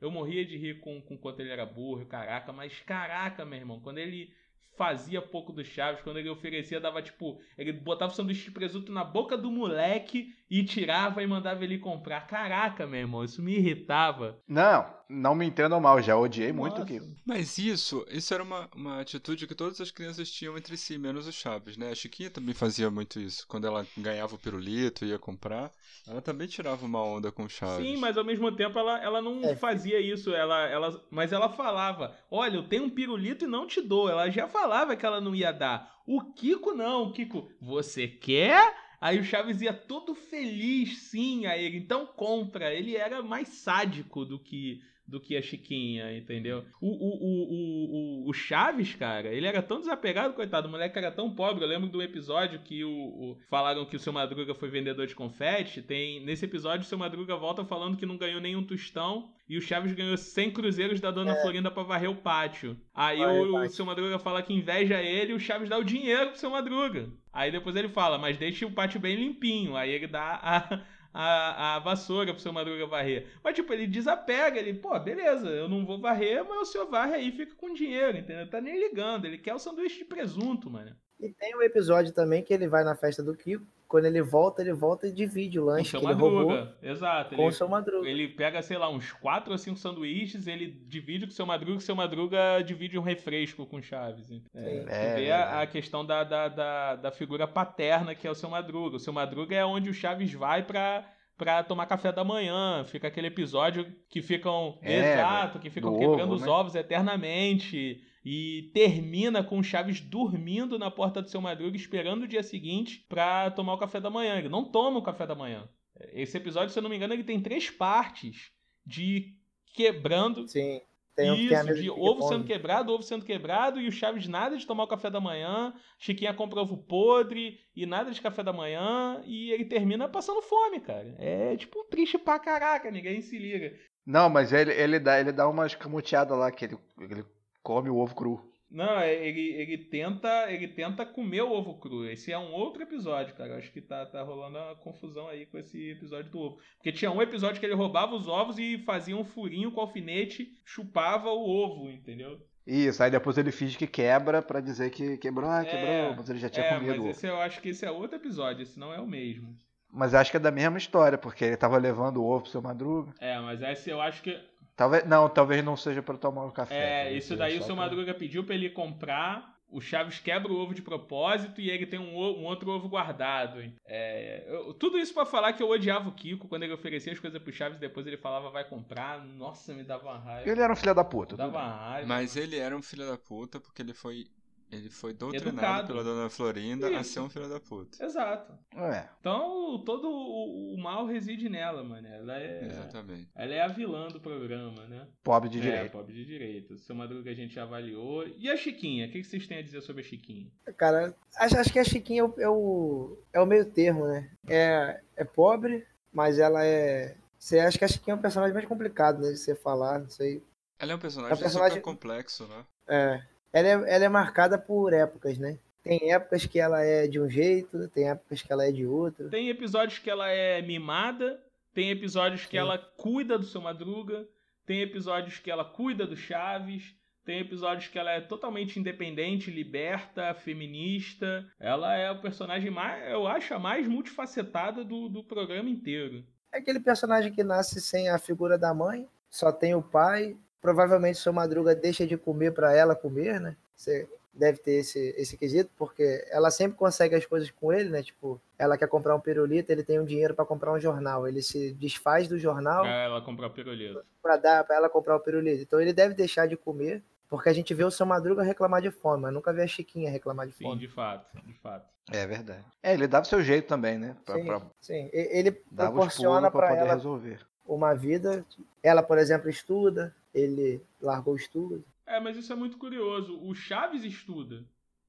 [0.00, 2.52] Eu morria de rir com, com quanto ele era burro, caraca.
[2.52, 4.32] Mas caraca, meu irmão, quando ele
[4.76, 7.40] fazia pouco do Chaves, quando ele oferecia, dava tipo.
[7.56, 11.78] Ele botava o sanduíche de presunto na boca do moleque e tirava e mandava ele
[11.78, 12.26] comprar.
[12.26, 14.40] Caraca, meu irmão, isso me irritava.
[14.48, 16.92] Não, não me entendam mal, já odiei muito o Nossa.
[16.92, 17.06] Kiko.
[17.24, 21.26] Mas isso, isso era uma, uma atitude que todas as crianças tinham entre si, menos
[21.26, 21.90] o Chaves, né?
[21.90, 23.46] A Chiquinha também fazia muito isso.
[23.46, 25.70] Quando ela ganhava o pirulito e ia comprar,
[26.08, 27.86] ela também tirava uma onda com o Chaves.
[27.86, 29.54] Sim, mas ao mesmo tempo ela, ela não É.
[29.56, 30.34] fazia isso.
[30.34, 34.08] Ela, ela, mas ela falava: Olha, eu tenho um pirulito e não te dou.
[34.08, 36.00] Ela já falava que ela não ia dar.
[36.06, 37.04] O Kiko não.
[37.04, 38.74] O Kiko, você quer?
[39.00, 41.76] Aí o Chaves ia todo feliz, sim, a ele.
[41.76, 42.72] Então compra.
[42.72, 44.80] Ele era mais sádico do que
[45.12, 46.64] do que a Chiquinha, entendeu?
[46.80, 51.12] O, o, o, o, o- Chaves, cara, ele era tão desapegado, coitado, o moleque era
[51.12, 51.62] tão pobre.
[51.62, 55.14] Eu lembro do episódio que o, o- falaram que o seu Madruga foi vendedor de
[55.14, 55.82] confete.
[55.82, 59.60] Tem nesse episódio o seu Madruga volta falando que não ganhou nenhum tostão e o
[59.60, 62.76] Chaves ganhou 100 cruzeiros da Dona Florinda pra varrer o pátio.
[62.94, 65.84] Aí Varrer o o, seu Madruga fala que inveja ele e o Chaves dá o
[65.84, 67.10] dinheiro pro seu Madruga.
[67.30, 69.76] Aí depois ele fala, mas deixe o pátio bem limpinho.
[69.76, 73.26] Aí ele dá a, a, vassoura pro seu Madruga varrer.
[73.42, 77.14] Mas, tipo, ele desapega, ele, pô, beleza, eu não vou varrer, mas o senhor varre
[77.14, 78.48] aí fica com dinheiro, entendeu?
[78.48, 80.96] Tá nem ligando, ele quer o sanduíche de presunto, mano.
[81.22, 83.64] E tem um episódio também que ele vai na festa do Kiko.
[83.86, 86.48] Quando ele volta, ele volta e divide o Com o lanche seu que ele roubou
[86.48, 87.36] Madruga, exato.
[87.36, 88.08] com Ele, o seu Madruga.
[88.08, 91.74] ele pega, sei lá, uns quatro ou cinco sanduíches, ele divide com o seu Madruga,
[91.74, 94.30] e o seu Madruga divide um refresco com o Chaves.
[94.54, 95.62] É, É, vê a, verdade.
[95.62, 98.96] a questão da, da, da, da figura paterna que é o seu Madruga.
[98.96, 101.06] O seu Madruga é onde o Chaves vai pra,
[101.36, 102.82] pra tomar café da manhã.
[102.86, 104.78] Fica aquele episódio que ficam.
[104.80, 106.48] É, exato, que ficam do quebrando ovo, os né?
[106.48, 108.00] ovos eternamente.
[108.24, 113.04] E termina com o Chaves dormindo na porta do seu Madruga, esperando o dia seguinte
[113.08, 114.38] pra tomar o café da manhã.
[114.38, 115.68] Ele não toma o café da manhã.
[116.12, 118.52] Esse episódio, se eu não me engano, ele tem três partes
[118.86, 119.34] de
[119.74, 120.80] quebrando Sim.
[121.14, 124.66] Tem um isso, de ovo sendo quebrado, ovo sendo quebrado, e o Chaves nada de
[124.66, 129.20] tomar o café da manhã, Chiquinha compra ovo podre, e nada de café da manhã,
[129.26, 131.14] e ele termina passando fome, cara.
[131.18, 133.74] É tipo triste pra caraca, ninguém se liga.
[134.06, 137.24] Não, mas ele, ele, dá, ele dá uma escamoteada lá, que ele, ele
[137.62, 138.50] come o ovo cru.
[138.70, 142.08] Não, é- ele, ele tenta ele tenta comer o ovo cru.
[142.08, 143.50] Esse é um outro episódio, cara.
[143.50, 146.58] Eu acho que tá, tá rolando uma confusão aí com esse episódio do ovo.
[146.76, 150.54] Porque tinha um episódio que ele roubava os ovos e fazia um furinho com alfinete,
[150.64, 152.38] chupava o ovo, entendeu?
[152.66, 156.30] Isso, aí depois ele finge que quebra pra dizer que quebrou, ah, quebrou, É, mas
[156.30, 156.92] ele já tinha é, comido.
[156.92, 157.10] o mas ovo.
[157.10, 159.54] esse eu acho que esse é outro episódio, esse não é o mesmo.
[159.92, 162.62] Mas acho que é da mesma história, porque ele tava levando o ovo pro seu
[162.62, 163.12] Madruga.
[163.20, 164.34] É, mas essa eu acho que.
[164.76, 167.08] Talvez, não, talvez não seja pra tomar um café.
[167.08, 169.52] É, isso daí o seu pra- Madruga pediu pra ele comprar.
[169.68, 173.58] O Chaves quebra o ovo de propósito e ele tem um, um outro ovo guardado.
[173.86, 177.18] É, eu- tudo isso pra falar que eu odiava o Kiko quando ele oferecia as
[177.18, 179.24] coisas pro Chaves depois ele falava vai comprar.
[179.24, 180.50] Nossa, me dava uma raiva.
[180.50, 181.36] Ele era um filho da puta.
[181.38, 182.06] dava uma raiva.
[182.06, 184.26] Mas ele era um filho da puta porque ele foi.
[184.72, 185.86] Ele foi doutrinado Educado.
[185.88, 187.12] pela dona Florinda a Isso.
[187.12, 188.02] ser um filho da puta.
[188.02, 188.52] Exato.
[188.74, 189.06] É.
[189.20, 192.08] Então todo o, o mal reside nela, mano.
[192.08, 192.64] Ela é.
[192.66, 193.28] Exatamente.
[193.34, 195.06] Ela é a vilã do programa, né?
[195.22, 195.92] Pobre de é, direito.
[195.92, 196.78] pobre de direito.
[196.78, 198.26] Seu Madruga a gente já avaliou.
[198.38, 199.06] E a Chiquinha?
[199.06, 200.50] O que que vocês têm a dizer sobre a Chiquinha?
[200.78, 204.30] Cara, acho, acho que a Chiquinha é o, é o, é o meio termo, né?
[204.48, 207.14] É, é pobre, mas ela é.
[207.38, 209.32] Você acha que a Chiquinha é um personagem mais complicado, né?
[209.32, 210.42] De você falar, não sei.
[210.78, 212.64] Ela é um personagem, É um personagem- super complexo, né?
[212.88, 213.22] É.
[213.52, 215.58] Ela é, ela é marcada por épocas, né?
[215.82, 219.28] Tem épocas que ela é de um jeito, tem épocas que ela é de outro.
[219.28, 221.42] Tem episódios que ela é mimada,
[221.74, 222.58] tem episódios que Sim.
[222.58, 224.26] ela cuida do seu Madruga,
[224.64, 226.94] tem episódios que ela cuida do Chaves,
[227.24, 231.46] tem episódios que ela é totalmente independente, liberta, feminista.
[231.58, 236.24] Ela é o personagem mais, eu acho, a mais multifacetada do, do programa inteiro.
[236.52, 240.36] É aquele personagem que nasce sem a figura da mãe, só tem o pai.
[240.62, 243.56] Provavelmente seu Madruga deixa de comer para ela comer, né?
[243.76, 248.02] Você deve ter esse, esse quesito, porque ela sempre consegue as coisas com ele, né?
[248.02, 251.26] Tipo, ela quer comprar um pirulito, ele tem um dinheiro para comprar um jornal.
[251.28, 254.02] Ele se desfaz do jornal Pra ela comprar o pirulito.
[254.22, 255.62] para dar para ela comprar o pirulito.
[255.62, 258.90] Então ele deve deixar de comer, porque a gente vê o seu Madruga reclamar de
[258.92, 260.78] fome, mas nunca vê a Chiquinha reclamar de Sim, fome.
[260.80, 261.86] de fato, de fato.
[262.10, 262.64] É verdade.
[262.82, 264.16] É, ele dava o seu jeito também, né?
[264.24, 265.10] Pra, Sim, pra, sim.
[265.12, 267.38] Ele proporciona pra para poder ela resolver.
[267.66, 268.44] uma vida.
[268.82, 271.84] Ela, por exemplo, estuda, ele largou o estudo.
[272.06, 273.38] É, mas isso é muito curioso.
[273.42, 274.64] O Chaves estuda.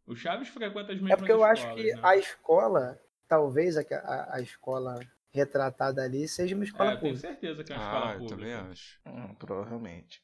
[0.06, 2.02] O Chaves frequenta as mesmas É porque eu acho escolas, que né?
[2.04, 5.00] a escola, talvez a, a, a escola
[5.32, 7.28] retratada ali, seja uma escola É, eu tenho pública.
[7.28, 8.36] certeza que é uma escola Ah, eu pública.
[8.36, 9.00] também acho.
[9.06, 10.22] Hum, provavelmente.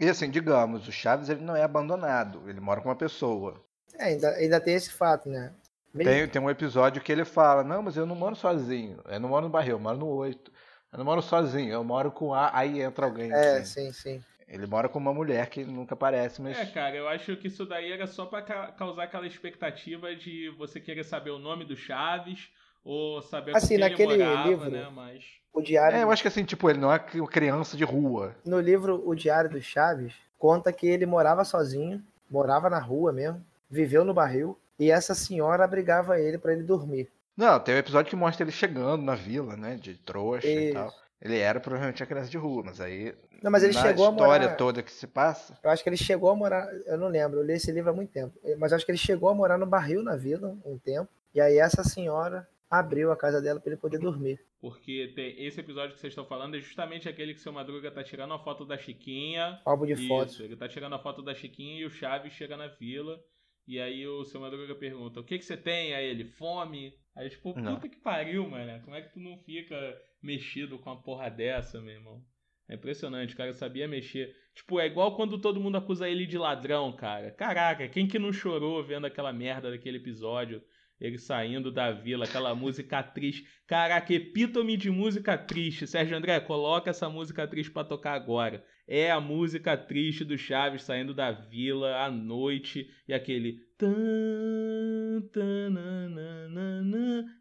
[0.00, 2.48] E assim, digamos, o Chaves ele não é abandonado.
[2.50, 3.64] Ele mora com uma pessoa.
[3.94, 5.52] É, ainda, ainda tem esse fato, né?
[5.92, 9.00] Mesmo- Tem, tem um episódio que ele fala, não, mas eu não moro sozinho.
[9.06, 10.52] Eu não moro no barril, eu moro no 8.
[10.96, 13.30] Eu não moro sozinho, eu moro com A, aí entra alguém.
[13.30, 13.64] É, assim.
[13.64, 14.24] sim, sim.
[14.48, 16.56] Ele mora com uma mulher que nunca aparece, mas.
[16.56, 20.48] É, cara, eu acho que isso daí era só pra ca- causar aquela expectativa de
[20.56, 22.48] você querer saber o nome do Chaves
[22.82, 24.88] ou saber com Assim, quem naquele ele morava, livro- né?
[24.90, 28.34] Mas O diário, É, eu acho que assim, tipo, ele não é criança de rua.
[28.44, 33.44] no livro O Diário do Chaves, conta que ele morava sozinho, morava na rua mesmo,
[33.68, 37.10] viveu no barril, e essa senhora abrigava ele para ele dormir.
[37.36, 39.76] Não, tem um episódio que mostra ele chegando na vila, né?
[39.76, 40.74] De trouxa e Isso.
[40.74, 40.92] tal.
[41.20, 43.14] Ele era provavelmente uma criança de rua, mas aí.
[43.42, 44.56] Não, mas ele na chegou a história morar.
[44.56, 45.58] toda que se passa.
[45.62, 46.66] Eu acho que ele chegou a morar.
[46.86, 48.34] Eu não lembro, eu li esse livro há muito tempo.
[48.58, 51.08] Mas eu acho que ele chegou a morar no barril na vila um tempo.
[51.34, 54.40] E aí essa senhora abriu a casa dela para ele poder dormir.
[54.60, 57.88] porque tem- esse episódio que vocês estão falando é justamente aquele que o seu Madruga
[57.90, 59.60] tá tirando a foto da Chiquinha.
[59.64, 60.40] Álbum de Isso, fotos.
[60.40, 63.20] ele tá tirando a foto da Chiquinha e o Chaves chega na vila.
[63.68, 65.94] E aí o seu Madruga pergunta: O que que você tem?
[65.94, 66.92] Aí ele, fome.
[67.16, 67.80] Aí tipo, puta Não.
[67.80, 68.80] que pariu, mano.
[68.84, 69.74] Como é que tu não fica
[70.22, 72.22] mexido com uma porra dessa, meu irmão?
[72.68, 74.34] É impressionante, o cara sabia mexer.
[74.54, 77.30] Tipo, é igual quando todo mundo acusa ele de ladrão, cara.
[77.30, 80.62] Caraca, quem que não chorou vendo aquela merda daquele episódio?
[81.00, 83.46] Ele saindo da vila, aquela música triste.
[83.66, 85.86] Caraca, epítome de música triste.
[85.86, 88.64] Sérgio André, coloca essa música triste pra tocar agora.
[88.88, 93.60] É a música triste do Chaves saindo da vila à noite e aquele.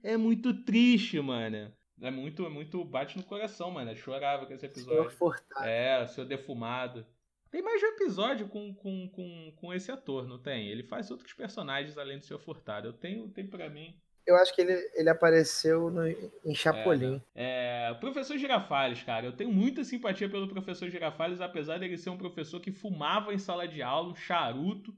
[0.03, 1.71] É muito triste, mano.
[2.01, 2.83] É muito, é muito.
[2.83, 3.91] Bate no coração, mano.
[3.91, 5.09] Eu chorava com esse episódio.
[5.11, 5.65] Furtado.
[5.65, 7.05] É, seu defumado.
[7.49, 10.67] Tem mais de um episódio com, com, com, com esse ator, não tem?
[10.67, 12.89] Ele faz outros personagens além do seu Furtado.
[12.89, 13.97] Eu tenho, tem pra mim.
[14.27, 17.21] Eu acho que ele, ele apareceu no, em Chapolin.
[17.33, 22.09] É, o professor Girafales, cara, eu tenho muita simpatia pelo professor Girafales, apesar dele ser
[22.09, 24.93] um professor que fumava em sala de aula, um charuto,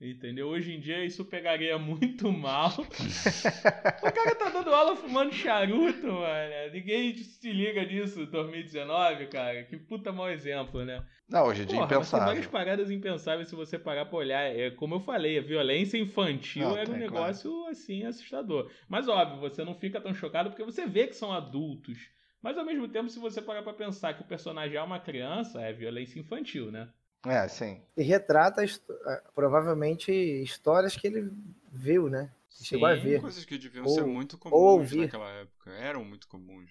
[0.00, 0.48] entendeu?
[0.48, 2.70] Hoje em dia isso pegaria muito mal.
[4.02, 6.72] o cara tá dando aula fumando charuto, mano.
[6.72, 9.64] Ninguém se liga nisso em 2019, cara.
[9.64, 11.04] Que puta mau exemplo, né?
[11.28, 12.50] Não, hoje em dia é mas tem várias impensável.
[12.50, 14.42] paradas impensáveis se você parar pra olhar.
[14.42, 18.70] É, como eu falei, a violência infantil Não, era um negócio assim assustador.
[18.88, 21.98] Mas óbvio, você não fica tão chocado porque você vê que são adultos.
[22.42, 25.60] Mas ao mesmo tempo, se você parar pra pensar que o personagem é uma criança,
[25.60, 26.88] é violência infantil, né?
[27.26, 27.82] É, sim.
[27.96, 31.30] E retrata eh, provavelmente histórias que ele
[31.70, 32.30] viu, né?
[32.62, 33.02] Chegou a Sim.
[33.02, 33.20] ver.
[33.22, 35.02] Coisas que deviam Ou- ser muito comuns ouvir.
[35.02, 35.70] naquela época.
[35.72, 36.70] Eram muito comuns.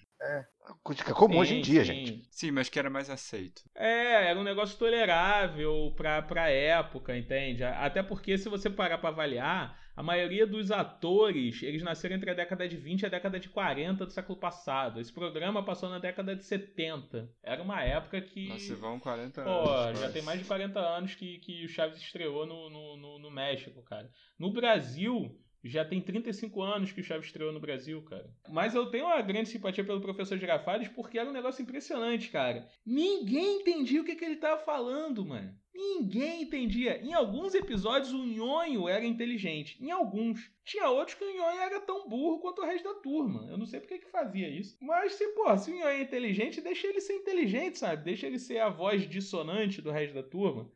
[0.84, 1.92] Coisa que é comum hoje em Sim, dia, sim.
[1.94, 2.28] gente.
[2.30, 3.62] Sim, mas que era mais aceito.
[3.74, 7.64] É, era um negócio tolerável pra, pra época, entende?
[7.64, 12.34] Até porque se você parar pra avaliar, a maioria dos atores, eles nasceram entre a
[12.34, 15.00] década de 20 e a década de 40 do século passado.
[15.00, 17.28] Esse programa passou na década de 70.
[17.42, 18.48] Era uma época que...
[18.48, 19.98] Nós se vão 40 Pô, anos.
[19.98, 20.12] já quase.
[20.14, 23.82] tem mais de 40 anos que, que o Chaves estreou no, no, no, no México,
[23.82, 24.10] cara.
[24.38, 28.30] No Brasil, já tem 35 anos que o Chaves estreou no Brasil, cara.
[28.48, 32.66] Mas eu tenho uma grande simpatia pelo professor Girafales porque era um negócio impressionante, cara.
[32.84, 35.54] Ninguém entendia o que, que ele tava falando, mano.
[35.72, 37.00] Ninguém entendia.
[37.02, 39.82] Em alguns episódios o Nhonho era inteligente.
[39.82, 40.50] Em alguns.
[40.64, 43.46] Tinha outros que o Nhonho era tão burro quanto o resto da turma.
[43.48, 44.76] Eu não sei porque que fazia isso.
[44.80, 48.04] Mas se, pô, se o Nhonho é inteligente, deixa ele ser inteligente, sabe?
[48.04, 50.70] Deixa ele ser a voz dissonante do resto da turma.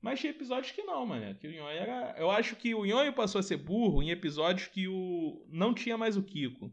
[0.00, 1.34] Mas tinha episódios que não, mano.
[1.34, 2.14] Que o Nhonho era.
[2.18, 5.46] Eu acho que o Nhonho passou a ser burro em episódios que o.
[5.48, 6.72] não tinha mais o Kiko.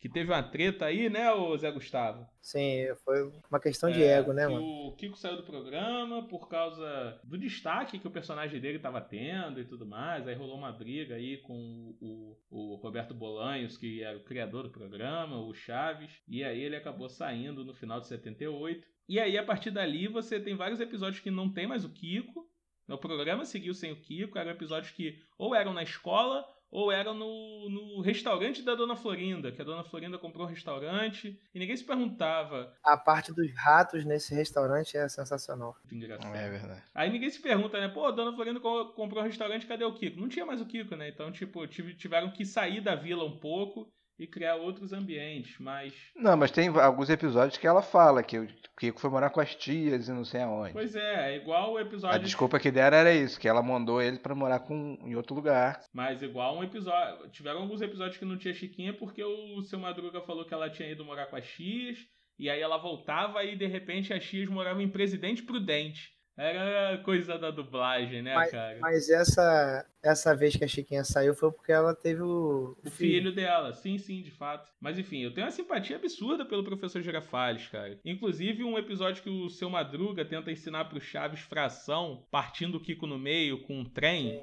[0.00, 2.26] Que teve uma treta aí, né, ô Zé Gustavo?
[2.40, 4.64] Sim, foi uma questão de É, ego, né, que mano?
[4.64, 9.60] O Kiko saiu do programa por causa do destaque que o personagem dele estava tendo
[9.60, 10.26] e tudo mais.
[10.26, 14.70] Aí rolou uma briga aí com o, o Roberto Bolanhos, que era o criador do
[14.70, 16.22] programa, o Chaves.
[16.26, 18.88] E aí ele acabou saindo no final de 78.
[19.06, 22.48] E aí, a partir dali, você tem vários episódios que não tem mais o Kiko.
[22.94, 24.38] O programa seguiu sem o Kiko.
[24.38, 29.50] Eram episódios que ou eram na escola ou eram no, no restaurante da Dona Florinda,
[29.50, 32.72] que a Dona Florinda comprou um restaurante e ninguém se perguntava.
[32.84, 35.76] A parte dos ratos nesse restaurante é sensacional.
[35.90, 36.32] Engraçado.
[36.36, 36.82] É verdade.
[36.94, 37.88] Aí ninguém se pergunta, né?
[37.88, 40.20] Pô, a Dona Florinda co- comprou um restaurante, cadê o Kiko?
[40.20, 41.08] Não tinha mais o Kiko, né?
[41.08, 43.88] Então, tipo, tive- tiveram que sair da vila um pouco
[44.20, 45.94] e criar outros ambientes, mas...
[46.14, 48.46] Não, mas tem alguns episódios que ela fala que o
[48.78, 50.74] Kiko foi morar com as tias e não sei aonde.
[50.74, 52.20] Pois é, é igual o A episódio...
[52.20, 55.80] desculpa que deram era isso, que ela mandou ele pra morar com, em outro lugar.
[55.94, 57.30] Mas igual um episódio...
[57.30, 60.90] Tiveram alguns episódios que não tinha Chiquinha porque o seu Madruga falou que ela tinha
[60.90, 61.98] ido morar com as tias
[62.38, 66.10] e aí ela voltava e, de repente, as tias moravam em Presidente Prudente.
[66.40, 68.78] Era coisa da dublagem, né, cara?
[68.80, 73.30] Mas essa, essa vez que a Chiquinha saiu foi porque ela teve o, O filho
[73.30, 74.72] dela, sim, sim, de fato.
[74.80, 78.00] Mas enfim, eu tenho uma simpatia absurda pelo professor Girafales, cara.
[78.04, 83.06] Inclusive, um episódio que o seu Madruga tenta ensinar pro Chaves fração, partindo o Kiko
[83.06, 84.42] no meio com um trem.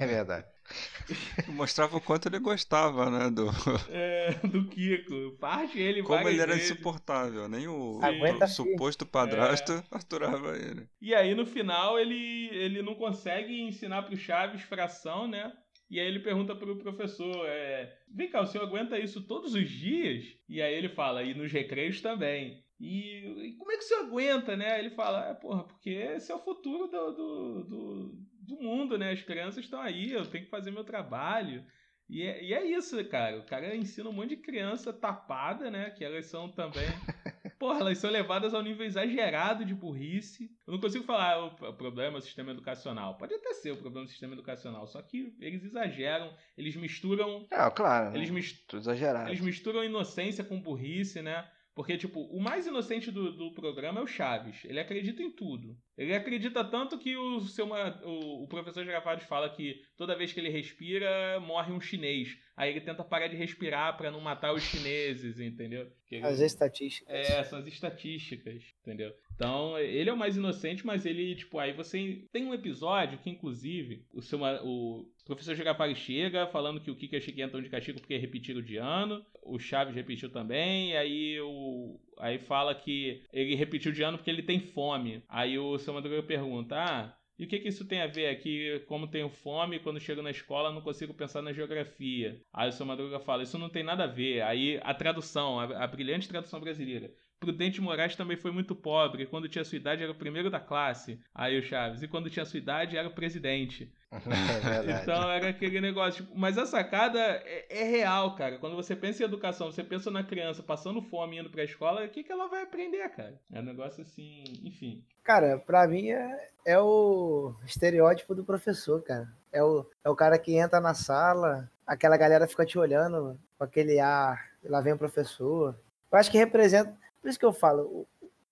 [0.00, 0.55] É verdade.
[1.48, 3.30] Mostrava o quanto ele gostava, né?
[3.30, 3.46] Do...
[3.90, 5.36] É, do Kiko.
[5.38, 6.70] Parte ele Como ele era vezes.
[6.70, 7.48] insuportável.
[7.48, 10.88] Nem o, o suposto padrasto aturava ele.
[11.00, 15.52] E aí, no final, ele, ele não consegue ensinar pro Chaves fração, né?
[15.88, 19.70] E aí ele pergunta pro professor, é, vem cá, o senhor aguenta isso todos os
[19.70, 20.24] dias?
[20.48, 22.64] E aí ele fala, e nos recreios também.
[22.78, 24.78] E, e como é que o senhor aguenta, né?
[24.80, 29.12] Ele fala, é, porra, porque esse é o futuro do, do, do, do mundo, né?
[29.12, 31.64] As crianças estão aí, eu tenho que fazer meu trabalho.
[32.08, 33.38] E é, e é isso, cara.
[33.38, 35.90] O cara ensina um monte de criança tapada, né?
[35.90, 36.86] Que elas são também.
[37.58, 40.50] Porra, elas são levadas ao nível exagerado de burrice.
[40.66, 43.16] Eu não consigo falar o problema do sistema educacional.
[43.16, 47.46] Pode até ser o problema do sistema educacional, só que eles exageram, eles misturam.
[47.50, 48.14] É, claro.
[48.14, 48.34] Eles, né?
[48.36, 49.30] mis- Tudo exagerado.
[49.30, 51.48] eles misturam inocência com burrice, né?
[51.74, 54.64] Porque, tipo, o mais inocente do, do programa é o Chaves.
[54.64, 55.76] Ele acredita em tudo.
[55.96, 57.66] Ele acredita tanto que o seu
[58.04, 62.36] o, o professor Girafales fala que toda vez que ele respira, morre um chinês.
[62.56, 65.90] Aí ele tenta parar de respirar pra não matar os chineses, entendeu?
[66.06, 67.14] Que ele- as estatísticas.
[67.14, 69.12] é, são as estatísticas, entendeu?
[69.34, 73.28] Então, ele é o mais inocente, mas ele, tipo, aí você tem um episódio que,
[73.28, 78.00] inclusive, o, seu, o professor Girafales chega falando que o Kika Chiquinha estão de castigo
[78.00, 82.00] porque repetiram de ano, o Chaves repetiu também, e aí o.
[82.18, 85.22] Aí fala que ele repetiu de ano porque ele tem fome.
[85.28, 88.34] Aí o seu Madruga pergunta: Ah, e o que, que isso tem a ver?
[88.40, 92.40] Que, como tenho fome, quando chego na escola não consigo pensar na geografia.
[92.52, 94.42] Aí o seu Madruga fala: Isso não tem nada a ver.
[94.42, 97.12] Aí a tradução, a, a brilhante tradução brasileira.
[97.38, 99.26] Prudente Moraes também foi muito pobre.
[99.26, 101.20] Quando tinha sua idade era o primeiro da classe.
[101.34, 102.02] Aí o Chaves.
[102.02, 103.92] E quando tinha sua idade era o presidente.
[104.16, 105.02] É verdade.
[105.02, 106.24] Então era aquele negócio.
[106.24, 108.56] tipo, mas a sacada é, é real, cara.
[108.58, 112.08] Quando você pensa em educação, você pensa na criança passando fome indo pra escola, o
[112.08, 113.38] que, que ela vai aprender, cara?
[113.52, 114.42] É um negócio assim.
[114.64, 115.04] Enfim.
[115.22, 119.28] Cara, pra mim é, é o estereótipo do professor, cara.
[119.52, 123.64] É o, é o cara que entra na sala, aquela galera fica te olhando com
[123.64, 125.78] aquele ar, lá vem o professor.
[126.10, 126.96] Eu acho que representa.
[127.26, 128.06] Por isso que eu falo,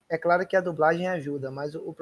[0.09, 1.95] é claro que a dublagem ajuda, mas o, o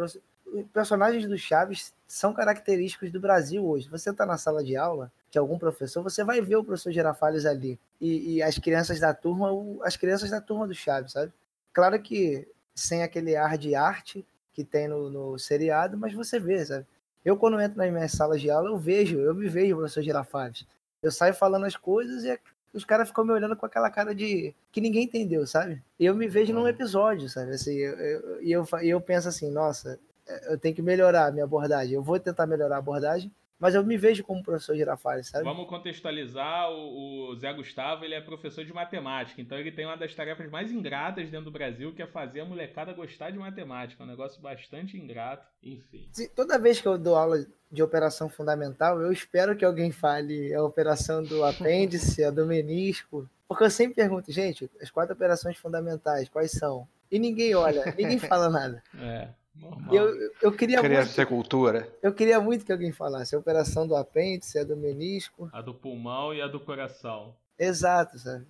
[0.55, 3.88] os personagens do Chaves são característicos do Brasil hoje.
[3.89, 7.45] Você tá na sala de aula de algum professor, você vai ver o professor Girafales
[7.45, 7.80] ali.
[8.01, 11.32] E, e as crianças da turma, o- as crianças da turma do Chaves, sabe?
[11.71, 16.65] Claro que sem aquele ar de arte, que tem no, no seriado, mas você vê,
[16.65, 16.88] sabe?
[17.24, 20.01] Eu, quando entro nas minhas salas de aula, eu vejo, eu me vejo o professor
[20.01, 20.65] Girafales.
[21.03, 22.32] Eu saio falando as coisas e
[22.74, 25.82] os caras ficam me olhando com aquela cara de que ninguém entendeu, sabe?
[25.99, 27.51] E eu me vejo num episódio, sabe?
[27.51, 29.99] Assim, eu- eu- eu, e eu penso assim, nossa,
[30.47, 31.93] eu tenho que melhorar a minha abordagem.
[31.93, 33.32] Eu vou tentar melhorar a abordagem,
[33.64, 35.43] mas eu me vejo como professor Girafales, sabe?
[35.45, 39.95] Vamos contextualizar, o, o Zé Gustavo ele é professor de matemática, então ele tem uma
[39.97, 44.03] das tarefas mais ingratas dentro do Brasil, que é fazer a molecada gostar de matemática.
[44.03, 46.07] É um negócio bastante ingrato, enfim.
[46.11, 50.53] Se- Toda vez que eu dou aula de operação fundamental, eu espero que alguém fale
[50.53, 55.57] a operação do apêndice, a do menisco, porque eu sempre pergunto, gente, as quatro operações
[55.57, 56.88] fundamentais, quais são?
[57.11, 58.84] E ninguém olha, ninguém fala nada.
[58.99, 59.93] É, normal.
[59.93, 61.95] E Eu, eu, queria Criança muito, cultura.
[62.01, 65.49] eu queria muito que alguém falasse a operação do apêndice, a do menisco.
[65.54, 67.36] A do pulmão e a do coração.
[67.58, 68.47] Exato, sabe?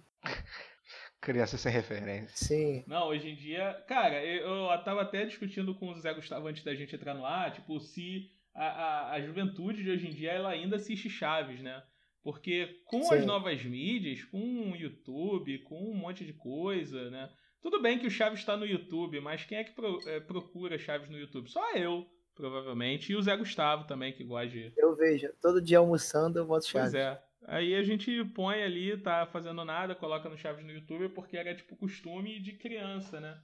[1.21, 2.35] Criança sem referência.
[2.35, 2.83] Sim.
[2.85, 6.63] Não, hoje em dia, cara, eu, eu tava até discutindo com o Zé Gustavo antes
[6.63, 10.31] da gente entrar no ar, tipo, se a, a, a juventude de hoje em dia
[10.31, 11.81] ela ainda assiste Chaves, né?
[12.21, 13.25] Porque com as Sim.
[13.25, 17.29] novas mídias, com o YouTube, com um monte de coisa, né?
[17.63, 20.77] Tudo bem que o Chaves está no YouTube, mas quem é que pro- é, procura
[20.77, 21.49] Chaves no YouTube?
[21.49, 22.05] Só eu,
[22.35, 26.45] provavelmente, e o Zé Gustavo também, que gosta de, Eu vejo, todo dia almoçando eu
[26.45, 26.97] boto Pois chave.
[26.97, 27.23] é.
[27.45, 31.55] Aí a gente põe ali, tá fazendo nada, coloca no Chaves no YouTube, porque era
[31.55, 33.41] tipo costume de criança, né?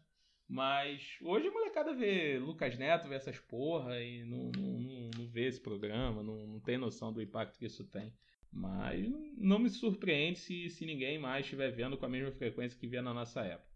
[0.48, 5.28] Mas hoje a molecada vê Lucas Neto, vê essas porra e não, não, não, não
[5.28, 8.12] vê esse programa, não, não tem noção do impacto que isso tem.
[8.52, 9.08] Mas
[9.38, 13.02] não me surpreende se, se ninguém mais estiver vendo com a mesma frequência que via
[13.02, 13.69] na nossa época.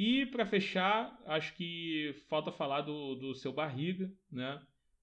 [0.00, 4.62] E pra fechar, acho que falta falar do, do seu barriga, né?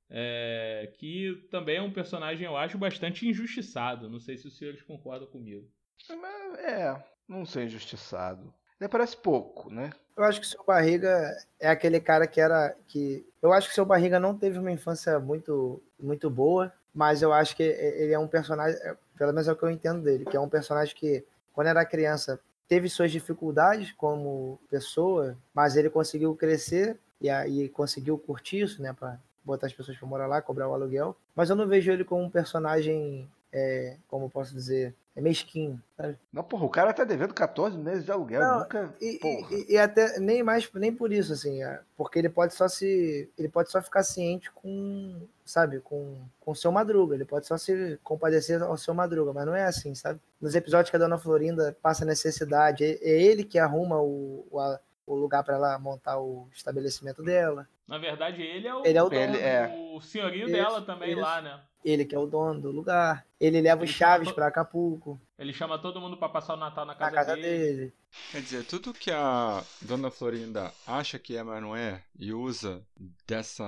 [0.10, 4.10] É, que também é um personagem, eu acho, bastante injustiçado.
[4.10, 5.70] Não sei se os senhores concordam comigo.
[6.08, 8.54] Mas, É, não sei injustiçado.
[8.80, 9.92] Ele parece pouco, né?
[10.16, 11.30] Eu acho que o seu Barriga
[11.60, 14.72] é aquele cara que era que eu acho que o seu Barriga não teve uma
[14.72, 19.50] infância muito muito boa, mas eu acho que ele é um personagem, é, pelo menos
[19.50, 22.90] é o que eu entendo dele, que é um personagem que quando era criança teve
[22.90, 29.20] suas dificuldades como pessoa, mas ele conseguiu crescer e aí conseguiu curtir isso, né, para
[29.44, 31.16] botar as pessoas para morar lá, cobrar o aluguel.
[31.36, 36.18] Mas eu não vejo ele como um personagem, é, como posso dizer, é mesquinho, sabe?
[36.34, 38.42] Não, porra, o cara tá devendo 14 meses de aluguel.
[38.42, 38.94] Não, nunca.
[39.00, 39.48] E, porra.
[39.56, 43.30] e- e até nem mais nem por isso assim, é, porque ele pode só se
[43.38, 47.58] ele pode só ficar ciente com, sabe, com com o seu Madruga, ele pode só
[47.58, 50.20] se compadecer ao seu Madruga, mas não é assim, sabe?
[50.42, 54.60] Nos episódios que a Dona Florinda passa necessidade, é, é ele que arruma o, o,
[54.60, 58.98] a- o lugar para ela montar o estabelecimento dela, Na verdade, ele é o, Ele
[58.98, 59.22] é o dono.
[59.22, 59.92] Ele é.
[59.96, 61.22] o senhorio Isso, dela também isso.
[61.22, 61.60] lá, né?
[61.86, 65.22] Ele que é o dono do lugar, ele leva os Ele chaves chama- para Acapulco,
[65.38, 67.48] Ele chama todo mundo pra passar o Natal na na casa, casa dele.
[67.76, 67.94] dele.
[68.32, 72.82] Quer dizer, tudo que a Dona Florinda acha que é, mas não é, e usa
[73.28, 73.64] dessa,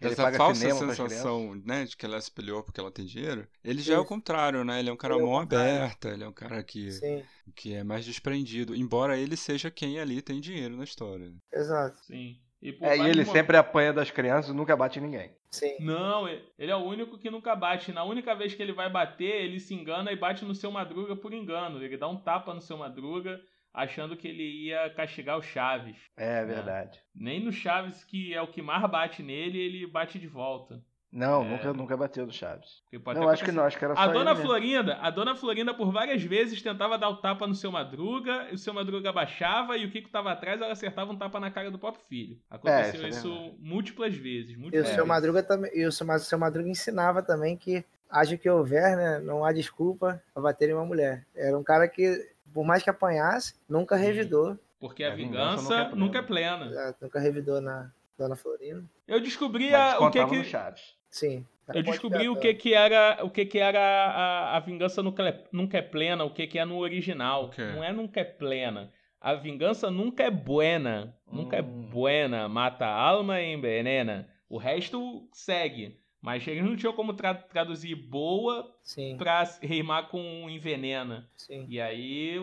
[0.00, 3.82] Ele dessa falsa sensação, né, de que ela se espelhou porque ela tem dinheiro, ele
[3.82, 4.78] já é o contrário, né?
[4.78, 7.22] Ele é um cara Ele é mão aberta, ele é um cara que, Sim,
[7.54, 11.32] que é mais desprendido, embora ele seja quem ali tem dinheiro na história.
[11.52, 12.00] exato.
[12.04, 12.38] Sim.
[12.62, 15.30] E, por É, e ele mo- sempre apanha das crianças e nunca bate em ninguém.
[15.58, 15.76] Sim.
[15.80, 17.92] Não, ele ele é o único que nunca bate.
[17.92, 21.16] Na única vez que ele vai bater, ele se engana e bate no seu Madruga
[21.16, 21.82] por engano.
[21.82, 23.40] Ele dá um tapa no seu Madruga,
[23.72, 25.98] achando que ele ia castigar o Chaves.
[26.16, 27.00] É verdade.
[27.14, 30.82] Nem no Chaves, que é o que mais bate nele, ele bate de volta.
[31.12, 31.48] Não, É.
[31.48, 32.82] nunca, nunca bateu no Chaves.
[33.14, 34.44] Não, acho que não, acho que era só A ele dona mesmo.
[34.46, 38.54] Florinda, a dona Florinda por várias vezes tentava dar o tapa no seu Madruga, e
[38.54, 41.70] o seu Madruga baixava e o Kiko tava atrás, ela acertava um tapa na cara
[41.70, 42.38] do próprio filho.
[42.50, 44.94] Aconteceu isso é isso múltiplas vezes, E o múltiplas É.
[44.94, 45.08] seu vezes.
[45.08, 49.18] Madruga também, e o seu, Ma- seu Madruga ensinava também que haja que houver, né,
[49.20, 51.24] não há desculpa pra bater em uma mulher.
[51.34, 54.04] Era um cara que, por mais que apanhasse, nunca Sim.
[54.04, 56.68] revidou, Porque a A vingança vingança nunca é nunca é plena.
[56.70, 58.84] já- nunca revidou na Dona Florinda.
[59.06, 60.96] Eu descobri a- o que que Chaves.
[61.10, 61.46] Sim.
[61.74, 65.44] eu descobri o que que era o que que era a, a vingança nunca é,
[65.52, 67.46] nunca é plena, o que que é no original.
[67.46, 67.62] O quê?
[67.64, 68.92] Não é nunca é plena.
[69.20, 71.16] A vingança nunca é buena.
[71.30, 71.88] Nunca é Hum.
[71.90, 72.48] buena.
[72.48, 74.28] Mata a alma e envenena.
[74.48, 75.98] O resto segue.
[76.22, 81.28] Mas eles não tinham como tra- traduzir boa Sim, pra rimar com envenena.
[81.36, 81.66] sim.
[81.68, 82.36] E aí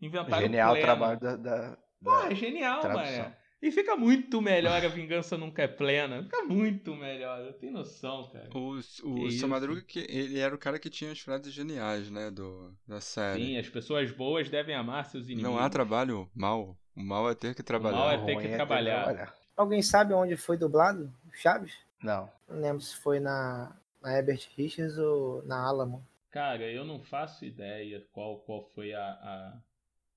[0.00, 1.36] inventaram Genial o trabalho da.
[1.36, 3.22] da, Pô, da- é genial, tradução.
[3.24, 3.34] mano.
[3.60, 6.22] E fica muito melhor a vingança nunca é plena.
[6.22, 7.40] Fica muito melhor.
[7.40, 8.48] Eu tenho noção, cara.
[8.54, 8.80] O, o
[9.24, 9.48] Que seu?
[9.48, 13.44] Madruga, que ele era o cara que tinha as frases geniais, né, do, da série.
[13.44, 15.50] Sim, as pessoas boas devem amar seus inimigos.
[15.50, 16.76] Não há trabalho mal.
[16.94, 17.96] O mal é ter que trabalhar.
[17.96, 19.34] mal é O ter que trabalhar.
[19.56, 21.74] Alguém sabe onde foi dublado o Chaves?
[22.00, 22.30] Não.
[22.48, 26.06] Não lembro se foi na, na Herbert Richards ou na Alamo.
[26.30, 29.56] Cara, eu não faço ideia qual, qual foi a, a,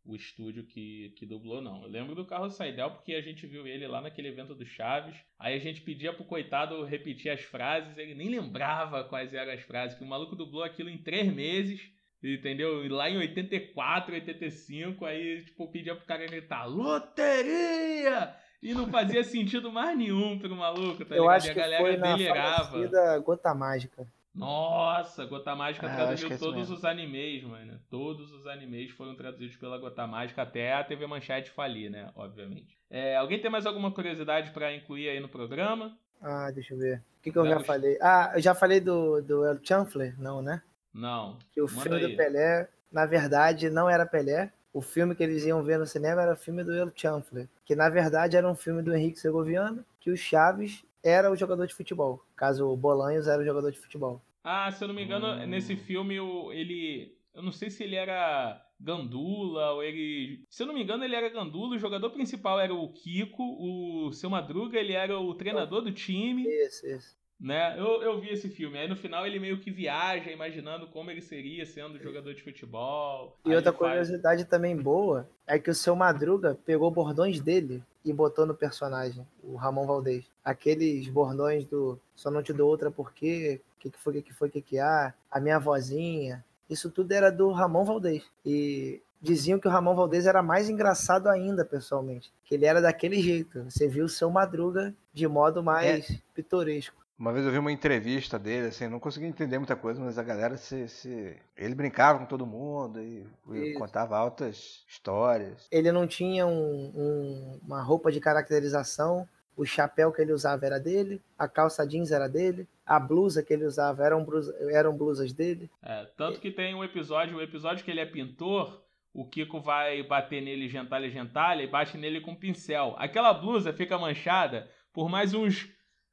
[0.04, 1.84] o estúdio que, que dublou, não.
[1.84, 5.16] Eu lembro do Carlos Saidel porque a gente viu ele lá naquele evento do Chaves.
[5.40, 9.62] Aí a gente pedia pro coitado repetir as frases, ele nem lembrava quais eram as
[9.62, 11.82] frases, que o maluco dublou aquilo em três meses.
[12.24, 12.86] Entendeu?
[12.86, 18.36] E lá em 84, 85, aí, tipo, pedia pro cara gritar, loteria!
[18.62, 21.36] E não fazia sentido mais nenhum pro maluco, tá Eu ligado?
[21.36, 22.66] acho e a que galera foi na delirava.
[22.70, 24.08] falecida Gota Mágica.
[24.34, 27.80] Nossa, Gota Mágica Ah, traduziu todos os animes, mano.
[27.90, 32.10] Todos os animes foram traduzidos pela Gota Mágica até a TV Manchete falir, né?
[32.16, 32.78] Obviamente.
[32.90, 35.98] É, alguém tem mais alguma curiosidade pra incluir aí no programa?
[36.22, 36.98] Ah, deixa eu ver.
[37.20, 37.98] O que, que eu já Vamos- falei?
[38.02, 40.20] Ah, eu já falei do, do El Chanfler?
[40.20, 40.62] Não, né?
[40.94, 41.38] Não.
[41.54, 42.12] Que o filme aí.
[42.12, 44.52] do Pelé, na verdade, não era Pelé.
[44.74, 47.76] O filme que eles iam ver no cinema era o filme do El Chanfler, que
[47.76, 51.74] na verdade era um filme do Henrique Segoviano, que o Chaves era o jogador de
[51.74, 54.22] futebol, caso o Bolanhos era o jogador de futebol.
[54.44, 55.46] Ah, se eu não me engano, Hum.
[55.48, 57.16] nesse filme o- ele.
[57.34, 60.44] Eu não sei se ele era Gandula ou ele.
[60.50, 61.76] Se eu não me engano, ele era Gandula.
[61.76, 63.42] O jogador principal era o Kiko.
[63.44, 66.44] O seu Madruga, ele era o treinador do time.
[66.48, 67.16] Isso, isso.
[67.40, 67.76] né?
[67.80, 68.78] Eu, eu vi esse filme.
[68.78, 73.38] Aí no final ele meio que viaja, imaginando como ele seria sendo jogador de futebol.
[73.46, 77.40] E Aí outra ele faz- curiosidade também boa é que o seu Madruga pegou bordões
[77.40, 80.26] dele e botou no personagem, o Ramon Valdez.
[80.44, 84.50] Aqueles bordões do só não te dou outra porque, que que foi, que que foi,
[84.50, 86.44] que que há, a minha vozinha.
[86.70, 88.24] Isso tudo era do Ramon Valdez.
[88.46, 92.32] E diziam que o Ramon Valdez era mais engraçado ainda, pessoalmente.
[92.46, 93.64] Que ele era daquele jeito.
[93.66, 97.01] Você viu o seu Madruga de modo mais pitoresco.
[97.22, 100.24] Uma vez eu vi uma entrevista dele, assim, não consegui entender muita coisa, mas a
[100.24, 100.88] galera se.
[100.88, 101.38] se...
[101.56, 105.68] Ele brincava com todo mundo e, e contava altas histórias.
[105.72, 109.28] ele não tinha um- um- uma roupa de caracterização.
[109.56, 113.54] O chapéu que ele usava era dele, a calça jeans era dele, a blusa que
[113.54, 115.70] ele usava eram, blusa- eram blusas dele.
[115.84, 118.82] É, tanto que tem um episódio, o episódio que ele é pintor,
[119.14, 122.96] o Kiko vai bater nele gentalha, gentalha e bate nele com um pincel.
[122.98, 125.70] Aquela blusa fica manchada por mais uns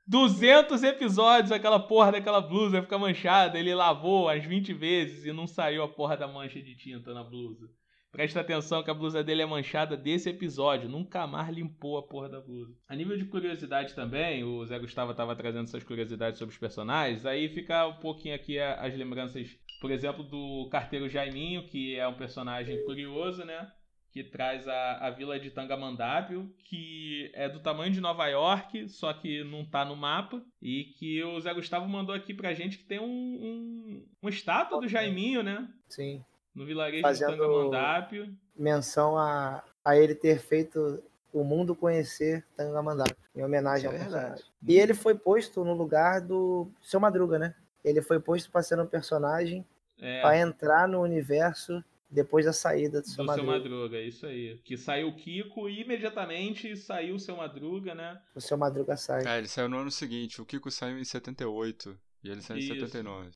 [0.09, 3.59] 200 episódios, aquela porra daquela blusa fica manchada.
[3.59, 7.23] Ele lavou as 20 vezes e não saiu a porra da mancha de tinta na
[7.23, 7.69] blusa.
[8.11, 10.89] Presta atenção que a blusa dele é manchada desse episódio.
[10.89, 12.75] Nunca mais limpou a porra da blusa.
[12.89, 17.27] A nível de curiosidade também, o Zé Gustavo estava trazendo essas curiosidades sobre os personagens.
[17.27, 19.47] Aí fica um pouquinho aqui as lembranças,
[19.79, 23.71] por exemplo, do carteiro Jaiminho, que é um personagem curioso, né?
[24.19, 29.13] Que traz a, a vila de Tangamandápio, que é do tamanho de Nova York, só
[29.13, 30.43] que não tá no mapa.
[30.61, 34.81] E que o Zé Gustavo mandou aqui pra gente que tem um, um, uma estátua
[34.81, 35.69] do Jaiminho, né?
[35.89, 36.25] Sim.
[36.53, 38.37] No vilarejo Fazendo- de Tangamandápio.
[38.57, 41.01] Menção a, a ele ter feito
[41.33, 44.25] o mundo conhecer Tangamandápio, em homenagem ao é verdade.
[44.25, 44.45] personagem.
[44.67, 47.55] E ele foi posto no lugar do seu Madruga, né?
[47.85, 49.65] Ele foi posto para ser um personagem
[50.01, 53.53] É, para entrar no universo depois da saída do do seu seu Madruga.
[53.53, 54.59] Madruga, isso aí.
[54.65, 58.21] Que saiu o Kiko e imediatamente saiu o seu Madruga, né?
[58.35, 59.25] O seu Madruga sai.
[59.27, 60.41] Ah, ele saiu no ano seguinte.
[60.41, 62.73] O Kiko saiu em 78 e ele saiu Isso.
[62.73, 63.31] em 79.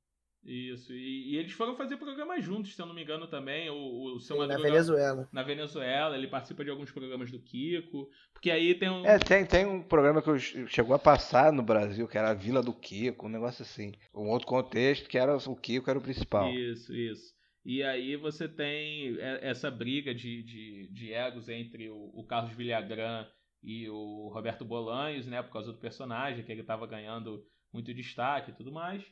[0.44, 0.92] Isso.
[0.92, 3.70] E, e eles foram fazer programas juntos, se eu não me engano, também.
[3.70, 5.28] O, o seu na Madruga Venezuela.
[5.32, 8.08] na Venezuela, ele participa de alguns programas do Kiko.
[8.32, 9.06] Porque aí tem um.
[9.06, 12.34] É, tem, tem um programa que eu- chegou a passar no Brasil, que era a
[12.34, 13.92] Vila do Kiko, um negócio assim.
[14.12, 16.50] Um outro contexto que era o Kiko era o principal.
[16.52, 17.32] Isso, isso.
[17.64, 22.54] E aí você tem e- essa briga de, de, de egos entre o, o Carlos
[22.54, 23.26] Villagrán
[23.62, 25.42] e o Roberto Bolanhos, né?
[25.42, 29.04] Por causa do personagem, que ele estava ganhando muito destaque e tudo mais.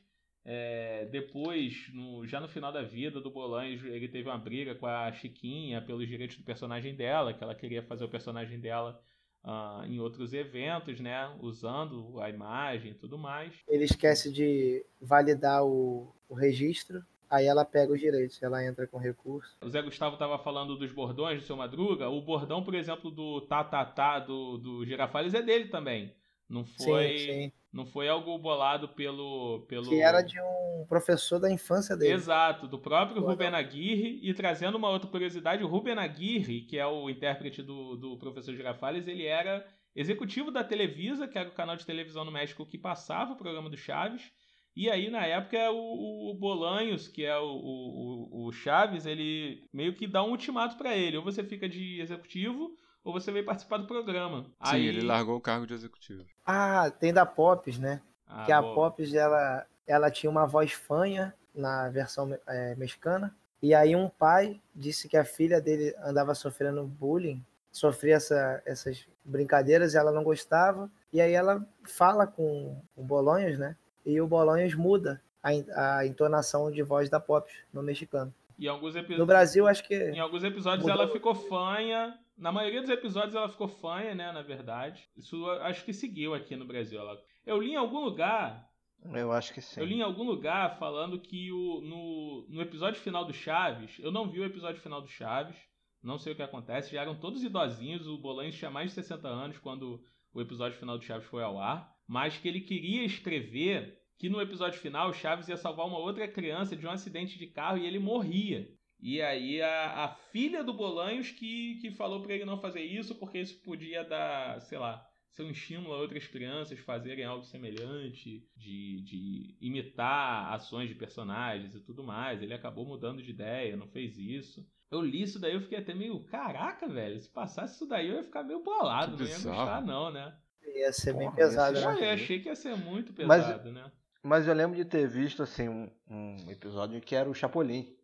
[0.44, 4.86] É, depois, no- já no final da vida do Bolanhos, ele teve uma briga com
[4.86, 9.00] a Chiquinha pelos direitos do personagem dela, que ela queria fazer o personagem dela
[9.44, 11.28] ah, em outros eventos, né?
[11.40, 13.54] Usando a imagem e tudo mais.
[13.68, 18.98] Ele esquece de validar o, o registro, aí ela pega os direitos, ela entra com
[18.98, 19.56] recurso.
[19.62, 22.08] O Zé Gustavo estava falando dos bordões do seu Madruga.
[22.08, 26.14] O bordão, por exemplo, do tá tá tá do, do Girafales é dele também.
[26.48, 27.52] Não foi, Sim, sim.
[27.72, 32.12] não foi algo bolado pelo pelo Que era de um professor da infância dele.
[32.12, 33.46] Exato, do próprio Bordão.
[33.46, 34.18] Ruben Aguirre.
[34.20, 38.52] E trazendo uma outra curiosidade, o Ruben Aguirre, que é o intérprete do, do professor
[38.52, 39.64] Girafales, ele era
[39.94, 43.70] executivo da Televisa, que era o canal de televisão no México que passava o programa
[43.70, 44.32] do Chaves.
[44.76, 49.94] E aí, na época, o, o Bolanhos, que é o, o, o Chaves, ele meio
[49.94, 51.16] que dá um ultimato pra ele.
[51.16, 54.42] Ou você fica de executivo, ou você vem participar do programa.
[54.42, 54.86] Sim, aí...
[54.86, 56.24] ele largou o cargo de executivo.
[56.46, 58.00] Ah, tem da Pops, né?
[58.26, 58.74] Ah, que a boa.
[58.74, 63.34] Pops, ela, ela tinha uma voz fanha na versão eh, mexicana.
[63.62, 69.06] E aí um pai disse que a filha dele andava sofrendo bullying, sofria essa, essas
[69.24, 70.90] brincadeiras e ela não gostava.
[71.12, 73.76] E aí ela fala com o Bolonhos, né?
[74.04, 78.32] E o Bolonhos muda a, a entonação de voz da Pops no mexicano.
[78.58, 79.26] E em alguns No episódios.
[79.26, 79.94] Brasil, acho que.
[79.94, 81.02] Em alguns episódios Mudou.
[81.02, 82.18] ela ficou fanha.
[82.36, 84.32] Na maioria dos episódios ela ficou fanha, né?
[84.32, 85.08] Na verdade.
[85.16, 86.98] Isso eu acho que seguiu aqui no Brasil.
[87.00, 88.68] Ela- Eu li em algum lugar.
[89.14, 89.80] Eu acho que sim.
[89.80, 93.96] Eu li em algum lugar falando que o, no, no episódio final do Chaves.
[93.98, 95.56] Eu não vi o episódio final do Chaves.
[96.02, 96.92] Não sei o que acontece.
[96.92, 98.06] Já eram todos idosinhos.
[98.06, 100.02] O Bolanhos tinha mais de 60 anos quando
[100.34, 101.94] o episódio final do Chaves foi ao ar.
[102.10, 106.26] Mas que ele queria escrever que no episódio final o Chaves ia salvar uma outra
[106.26, 108.68] criança de um acidente de carro e ele morria.
[109.00, 113.14] E aí a, a filha do Bolanhos que, que falou pra ele não fazer isso
[113.14, 118.44] porque isso podia dar, sei lá, ser um estímulo a outras crianças fazerem algo semelhante,
[118.56, 122.42] de, de imitar ações de personagens e tudo mais.
[122.42, 124.66] Ele acabou mudando de ideia, não fez isso.
[124.90, 128.16] Eu li isso daí, eu fiquei até meio, caraca, velho, se passasse isso daí eu
[128.16, 129.56] ia ficar meio bolado, Que não ia bizarro.
[129.56, 130.36] gostar não, né?
[130.66, 132.06] Ia ser bem Porra, pesado, ser Pô, né?
[132.06, 133.90] eu achei que ia ser muito Mas- pesado, né?
[134.22, 137.96] Mas eu lembro de ter visto assim um, um episódio que era o Chapolin.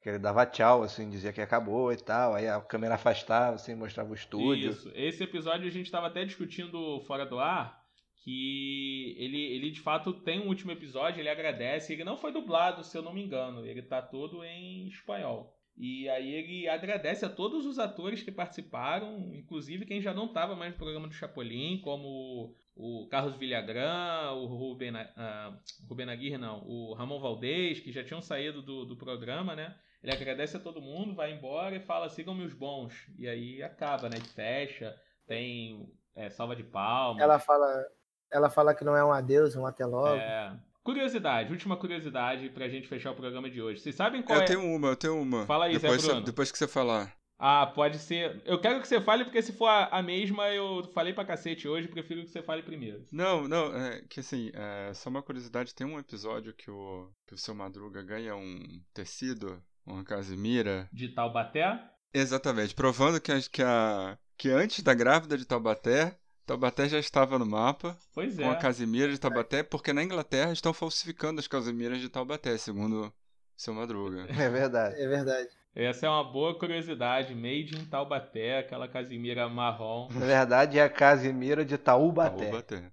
[0.00, 2.34] Que ele dava tchau, assim, dizia que acabou e tal.
[2.34, 4.70] Aí a câmera afastava, assim, mostrava o estúdio.
[4.70, 4.92] Isso.
[4.94, 7.84] Esse episódio a gente estava até discutindo fora do ar
[8.22, 11.92] que ele, ele de fato tem um último episódio, ele agradece.
[11.92, 13.66] Ele não foi dublado, se eu não me engano.
[13.66, 15.55] Ele tá todo em espanhol.
[15.76, 20.56] E aí ele agradece a todos os atores que participaram, inclusive quem já não estava
[20.56, 25.54] mais no programa do Chapolin, como o Carlos Villagrán, o Ruben, ah,
[25.86, 29.76] Ruben Aguirre, não, o Ramon Valdez, que já tinham saído do, do programa, né?
[30.02, 32.94] Ele agradece a todo mundo, vai embora e fala: sigam-me os bons.
[33.18, 34.18] E aí acaba, né?
[34.34, 34.96] Fecha,
[35.26, 37.22] tem é, salva de palmas.
[37.22, 37.86] Ela fala,
[38.30, 40.16] ela fala que não é um adeus, um até logo.
[40.16, 40.56] É.
[40.86, 43.80] Curiosidade, última curiosidade pra gente fechar o programa de hoje.
[43.80, 44.46] Vocês sabem qual Eu é?
[44.46, 45.44] tenho uma, eu tenho uma.
[45.44, 46.24] Fala aí, Zé depois, você- Bruno.
[46.24, 47.12] depois que você falar.
[47.36, 48.40] Ah, pode ser.
[48.44, 51.66] Eu quero que você fale, porque se for a, a mesma, eu falei pra cacete
[51.66, 53.04] hoje, prefiro que você fale primeiro.
[53.10, 57.34] Não, não, é que assim, é, só uma curiosidade, tem um episódio que o, que
[57.34, 60.88] o seu Madruga ganha um tecido, uma casimira.
[60.92, 61.78] De Taubaté?
[62.14, 66.16] Exatamente, provando que, a, que, a, que antes da grávida de Taubaté,
[66.46, 68.42] Taubaté já estava no mapa Pois é.
[68.42, 73.06] com a casimira de Taubaté, porque na Inglaterra estão falsificando as casimiras de Taubaté, segundo
[73.06, 73.12] o
[73.56, 74.26] seu Madruga.
[74.28, 74.94] É verdade.
[75.00, 75.48] É verdade.
[75.76, 77.34] Essa é uma boa curiosidade.
[77.34, 80.08] Made in Taubaté, aquela casimira marrom.
[80.10, 82.46] Na verdade é a Casimira de Taubaté.
[82.46, 82.90] Taubaté.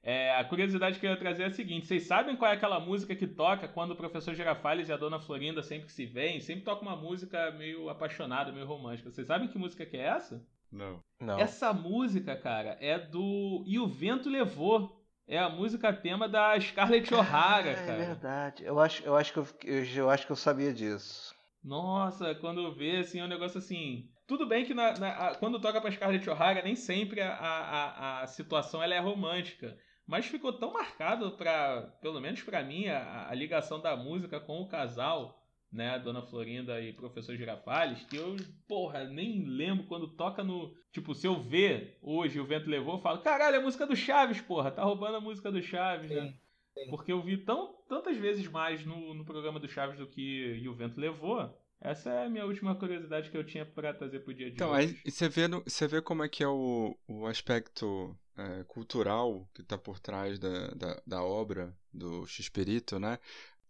[0.00, 2.78] É, a curiosidade que eu ia trazer é a seguinte: vocês sabem qual é aquela
[2.78, 6.40] música que toca quando o professor Girafales e a dona Florinda sempre se veem?
[6.40, 9.10] Sempre toca uma música meio apaixonada, meio romântica.
[9.10, 10.40] Vocês sabem que música que é essa?
[10.70, 11.00] Não.
[11.20, 11.36] Não.
[11.36, 14.96] Essa música, cara, é do E o Vento Levou.
[15.26, 18.02] É a música tema da Scarlett O'Hara, Ah, cara.
[18.02, 18.64] É verdade.
[18.64, 21.32] Eu acho, eu acho que eu, eu, eu acho que eu sabia disso.
[21.62, 24.08] Nossa, quando vê, assim, é um negócio assim.
[24.26, 28.20] Tudo bem que na- na- a- quando toca pra Scarlett O'Hara, nem sempre a, a,
[28.22, 29.76] a situação ela é romântica.
[30.06, 34.60] Mas ficou tão marcado para, pelo menos pra mim, a, a ligação da música com
[34.60, 35.38] o casal,
[35.72, 38.34] né, Dona Florinda e Professor Girafales, que eu,
[38.66, 40.72] porra, nem lembro quando toca no.
[40.92, 43.94] Tipo, se eu ver hoje o vento levou, eu falo, caralho, é a música do
[43.94, 46.22] Chaves, porra, tá roubando a música do Chaves, né?
[46.22, 46.40] Sim, sim.
[46.88, 50.68] Porque eu vi tão, tantas vezes mais no, no programa do Chaves do que E
[50.68, 51.54] o Vento Levou.
[51.80, 54.70] Essa é a minha última curiosidade que eu tinha pra trazer pro dia de Então,
[54.70, 54.94] hoje.
[54.94, 58.64] aí e você vê, no- você vê como é que é o, o aspecto é,
[58.64, 63.18] cultural que está por trás da, da, da obra do Xperito, né?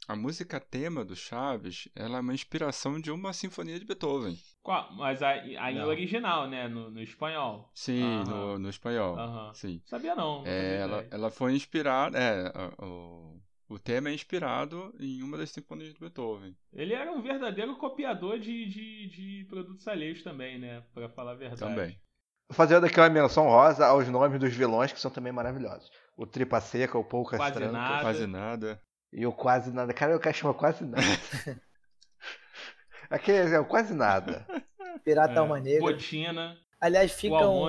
[0.08, 4.36] A música tema do Chaves, ela é uma inspiração de uma sinfonia de Beethoven.
[4.62, 4.92] Qual?
[4.92, 5.86] Mas aí aí Não.
[5.86, 6.68] original, né?
[6.68, 7.70] No, no espanhol.
[7.74, 9.18] Sim, no, no espanhol.
[9.18, 9.54] Aham.
[9.54, 9.80] Sim.
[9.86, 10.42] Sabia não.
[10.46, 11.08] É, ela, ideia.
[11.10, 12.18] ela foi inspirada.
[12.18, 12.52] É,
[12.84, 16.54] o, o tema é inspirado em uma das sinfonias de Beethoven.
[16.72, 20.82] Ele era um verdadeiro copiador de, de, de produtos alheios também, né?
[20.92, 21.60] Pra falar a verdade.
[21.60, 21.98] Também.
[22.52, 25.90] Fazendo aqui uma menção rosa aos nomes dos vilões que são também maravilhosos.
[26.16, 28.00] O Tripa Seca, o Poucas Quase Trancas nada.
[28.02, 28.82] Quase nada.
[29.12, 29.94] e o Quase Nada.
[29.94, 31.02] Cara, o cara chama Quase Nada.
[33.10, 34.46] Aquele é Quase Nada.
[35.04, 35.80] Pirata É, Alma Negra.
[35.80, 37.66] Botina, Aliás, o fica, um,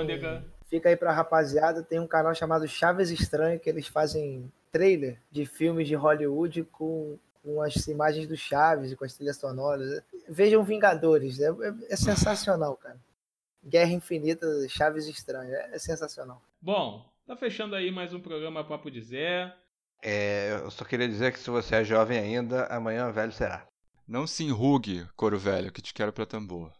[0.67, 5.45] fica aí pra rapaziada, tem um canal chamado Chaves Estranho, que eles fazem trailer de
[5.45, 10.01] filmes de Hollywood com, com as imagens do Chaves e com as trilhas sonoras.
[10.29, 12.97] Vejam Vingadores, é, é- é sensacional, cara.
[13.63, 16.41] Guerra Infinita, Chaves Estranho, é, é sensacional.
[16.61, 19.53] Bom, tá fechando aí mais um programa Papo de Zé.
[20.01, 23.67] É, eu só queria dizer que se você é jovem ainda, amanhã velho será.
[24.11, 26.71] Não se enrugue, coro velho, que te quero pra tambor.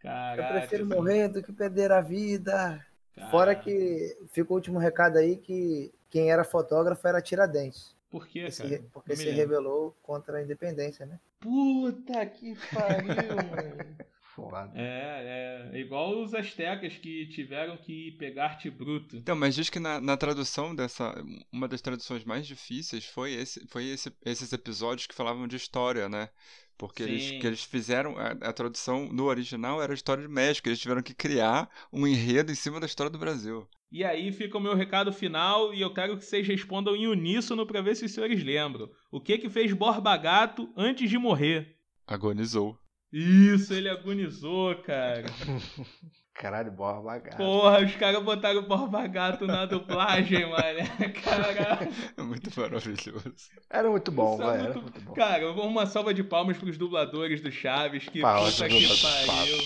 [0.00, 0.42] Caraca.
[0.42, 2.84] Eu prefiro morrer do que perder a vida.
[3.14, 3.30] Caraca.
[3.30, 7.96] Fora que fica o último recado aí que quem era fotógrafo era Tiradentes.
[8.10, 8.82] Por quê, Porque, se, cara?
[8.92, 9.40] porque Não me se lembro.
[9.40, 11.18] rebelou contra a independência, né?
[11.40, 13.08] Puta que pariu,
[13.50, 13.96] mano.
[14.38, 14.70] Foda.
[14.72, 19.16] É, é igual os astecas que tiveram que pegar arte bruto.
[19.16, 21.12] Então, mas diz que na, na tradução dessa.
[21.52, 26.08] Uma das traduções mais difíceis foi, esse, foi esse, esses episódios que falavam de história,
[26.08, 26.28] né?
[26.76, 28.16] Porque eles, que eles fizeram.
[28.16, 30.68] A, a tradução no original era a história de México.
[30.68, 33.66] Eles tiveram que criar um enredo em cima da história do Brasil.
[33.90, 37.66] E aí fica o meu recado final e eu quero que vocês respondam em uníssono
[37.66, 38.88] pra ver se os senhores lembram.
[39.10, 41.74] O que que fez Borba Gato antes de morrer?
[42.06, 42.78] Agonizou.
[43.12, 45.24] Isso, ele agonizou, cara.
[46.34, 47.36] Caralho, borba gato.
[47.36, 50.78] Porra, os caras botaram o Borba Gato na dublagem, mano.
[51.24, 51.92] Caralho.
[52.16, 53.34] É muito maravilhoso.
[53.68, 55.14] Era muito bom, Isso é muito- muito bom.
[55.14, 58.86] Cara, uma salva de palmas pros dubladores do Chaves, que Palmas puta que
[59.26, 59.56] pariu.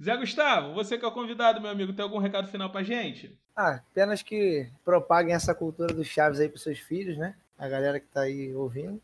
[0.00, 3.36] Zé Gustavo, você que é o convidado, meu amigo, tem algum recado final pra gente?
[3.56, 7.34] Ah, apenas que propaguem essa cultura do Chaves aí pros seus filhos, né?
[7.58, 9.02] A galera que tá aí ouvindo.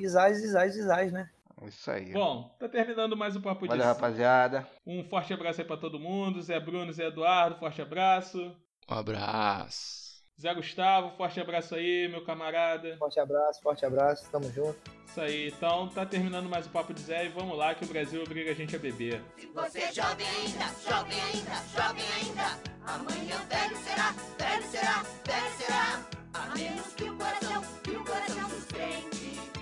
[0.00, 1.28] E zaz, zaz, zaz, né?
[1.66, 2.12] Isso aí.
[2.12, 4.66] Bom, tá terminando mais o Papo de Valeu, rapaziada.
[4.86, 6.42] Um forte abraço aí pra todo mundo.
[6.42, 8.56] Zé Bruno, Zé Eduardo, forte abraço.
[8.90, 10.02] Um abraço.
[10.40, 12.96] Zé Gustavo, forte abraço aí, meu camarada.
[12.96, 14.76] Forte abraço, forte abraço, tamo junto.
[15.06, 17.88] Isso aí, então tá terminando mais o Papo de Zé e vamos lá que o
[17.88, 19.22] Brasil obriga a gente a beber.
[19.54, 22.58] Você é jovem ainda, jovem ainda, jovem ainda.
[22.86, 26.02] Amanhã velho será, velho será, velho será.
[26.34, 29.61] A menos que o coração, que o coração sustente.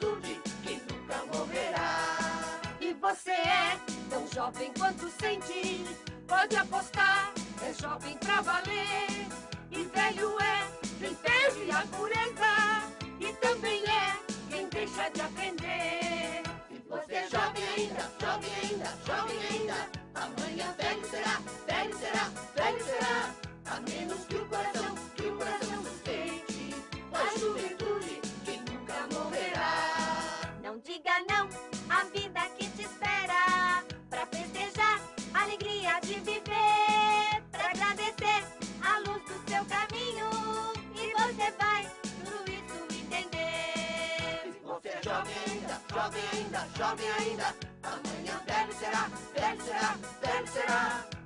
[3.11, 3.77] você é
[4.09, 5.85] tão jovem quanto sente,
[6.25, 9.27] pode apostar, é jovem pra valer.
[9.69, 12.53] E velho é quem perde a pureza,
[13.19, 14.15] e também é
[14.49, 16.43] quem deixa de aprender.
[16.89, 23.35] Você é jovem ainda, jovem ainda, jovem ainda, amanhã velho será, velho será, velho será.
[23.65, 24.80] A menos que o coração,
[46.41, 51.20] ainda, jovem ainda, amanhã velho será, velho será, velho será.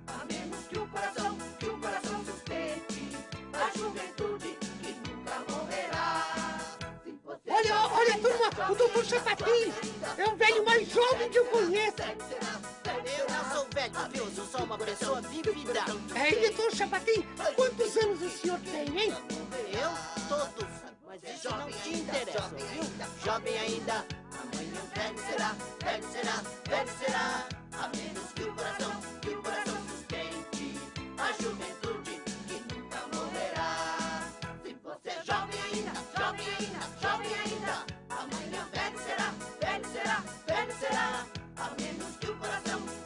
[8.26, 11.96] turma, o doutor Chapatinho tá é o velho mais jovem que eu conheço.
[12.02, 15.80] Eu não sou velho, eu Sou só uma pessoa vivida.
[16.16, 19.14] É, Ei, doutor Chapatinho, quantos anos o senhor tem, hein?
[19.72, 20.28] Eu?
[20.28, 20.68] Todos.
[21.06, 22.84] Mas isso não te interessa, viu?
[23.24, 24.06] Jovem ainda.
[24.42, 27.48] Amanhã velho será, velho será, velho será.
[27.74, 30.80] A menos que o coração, que o coração sustente
[31.18, 34.28] a juventude que nunca morrerá.
[34.64, 37.95] Se você é jovem ainda, jovem ainda, jovem ainda.
[41.58, 43.05] A menos que o coração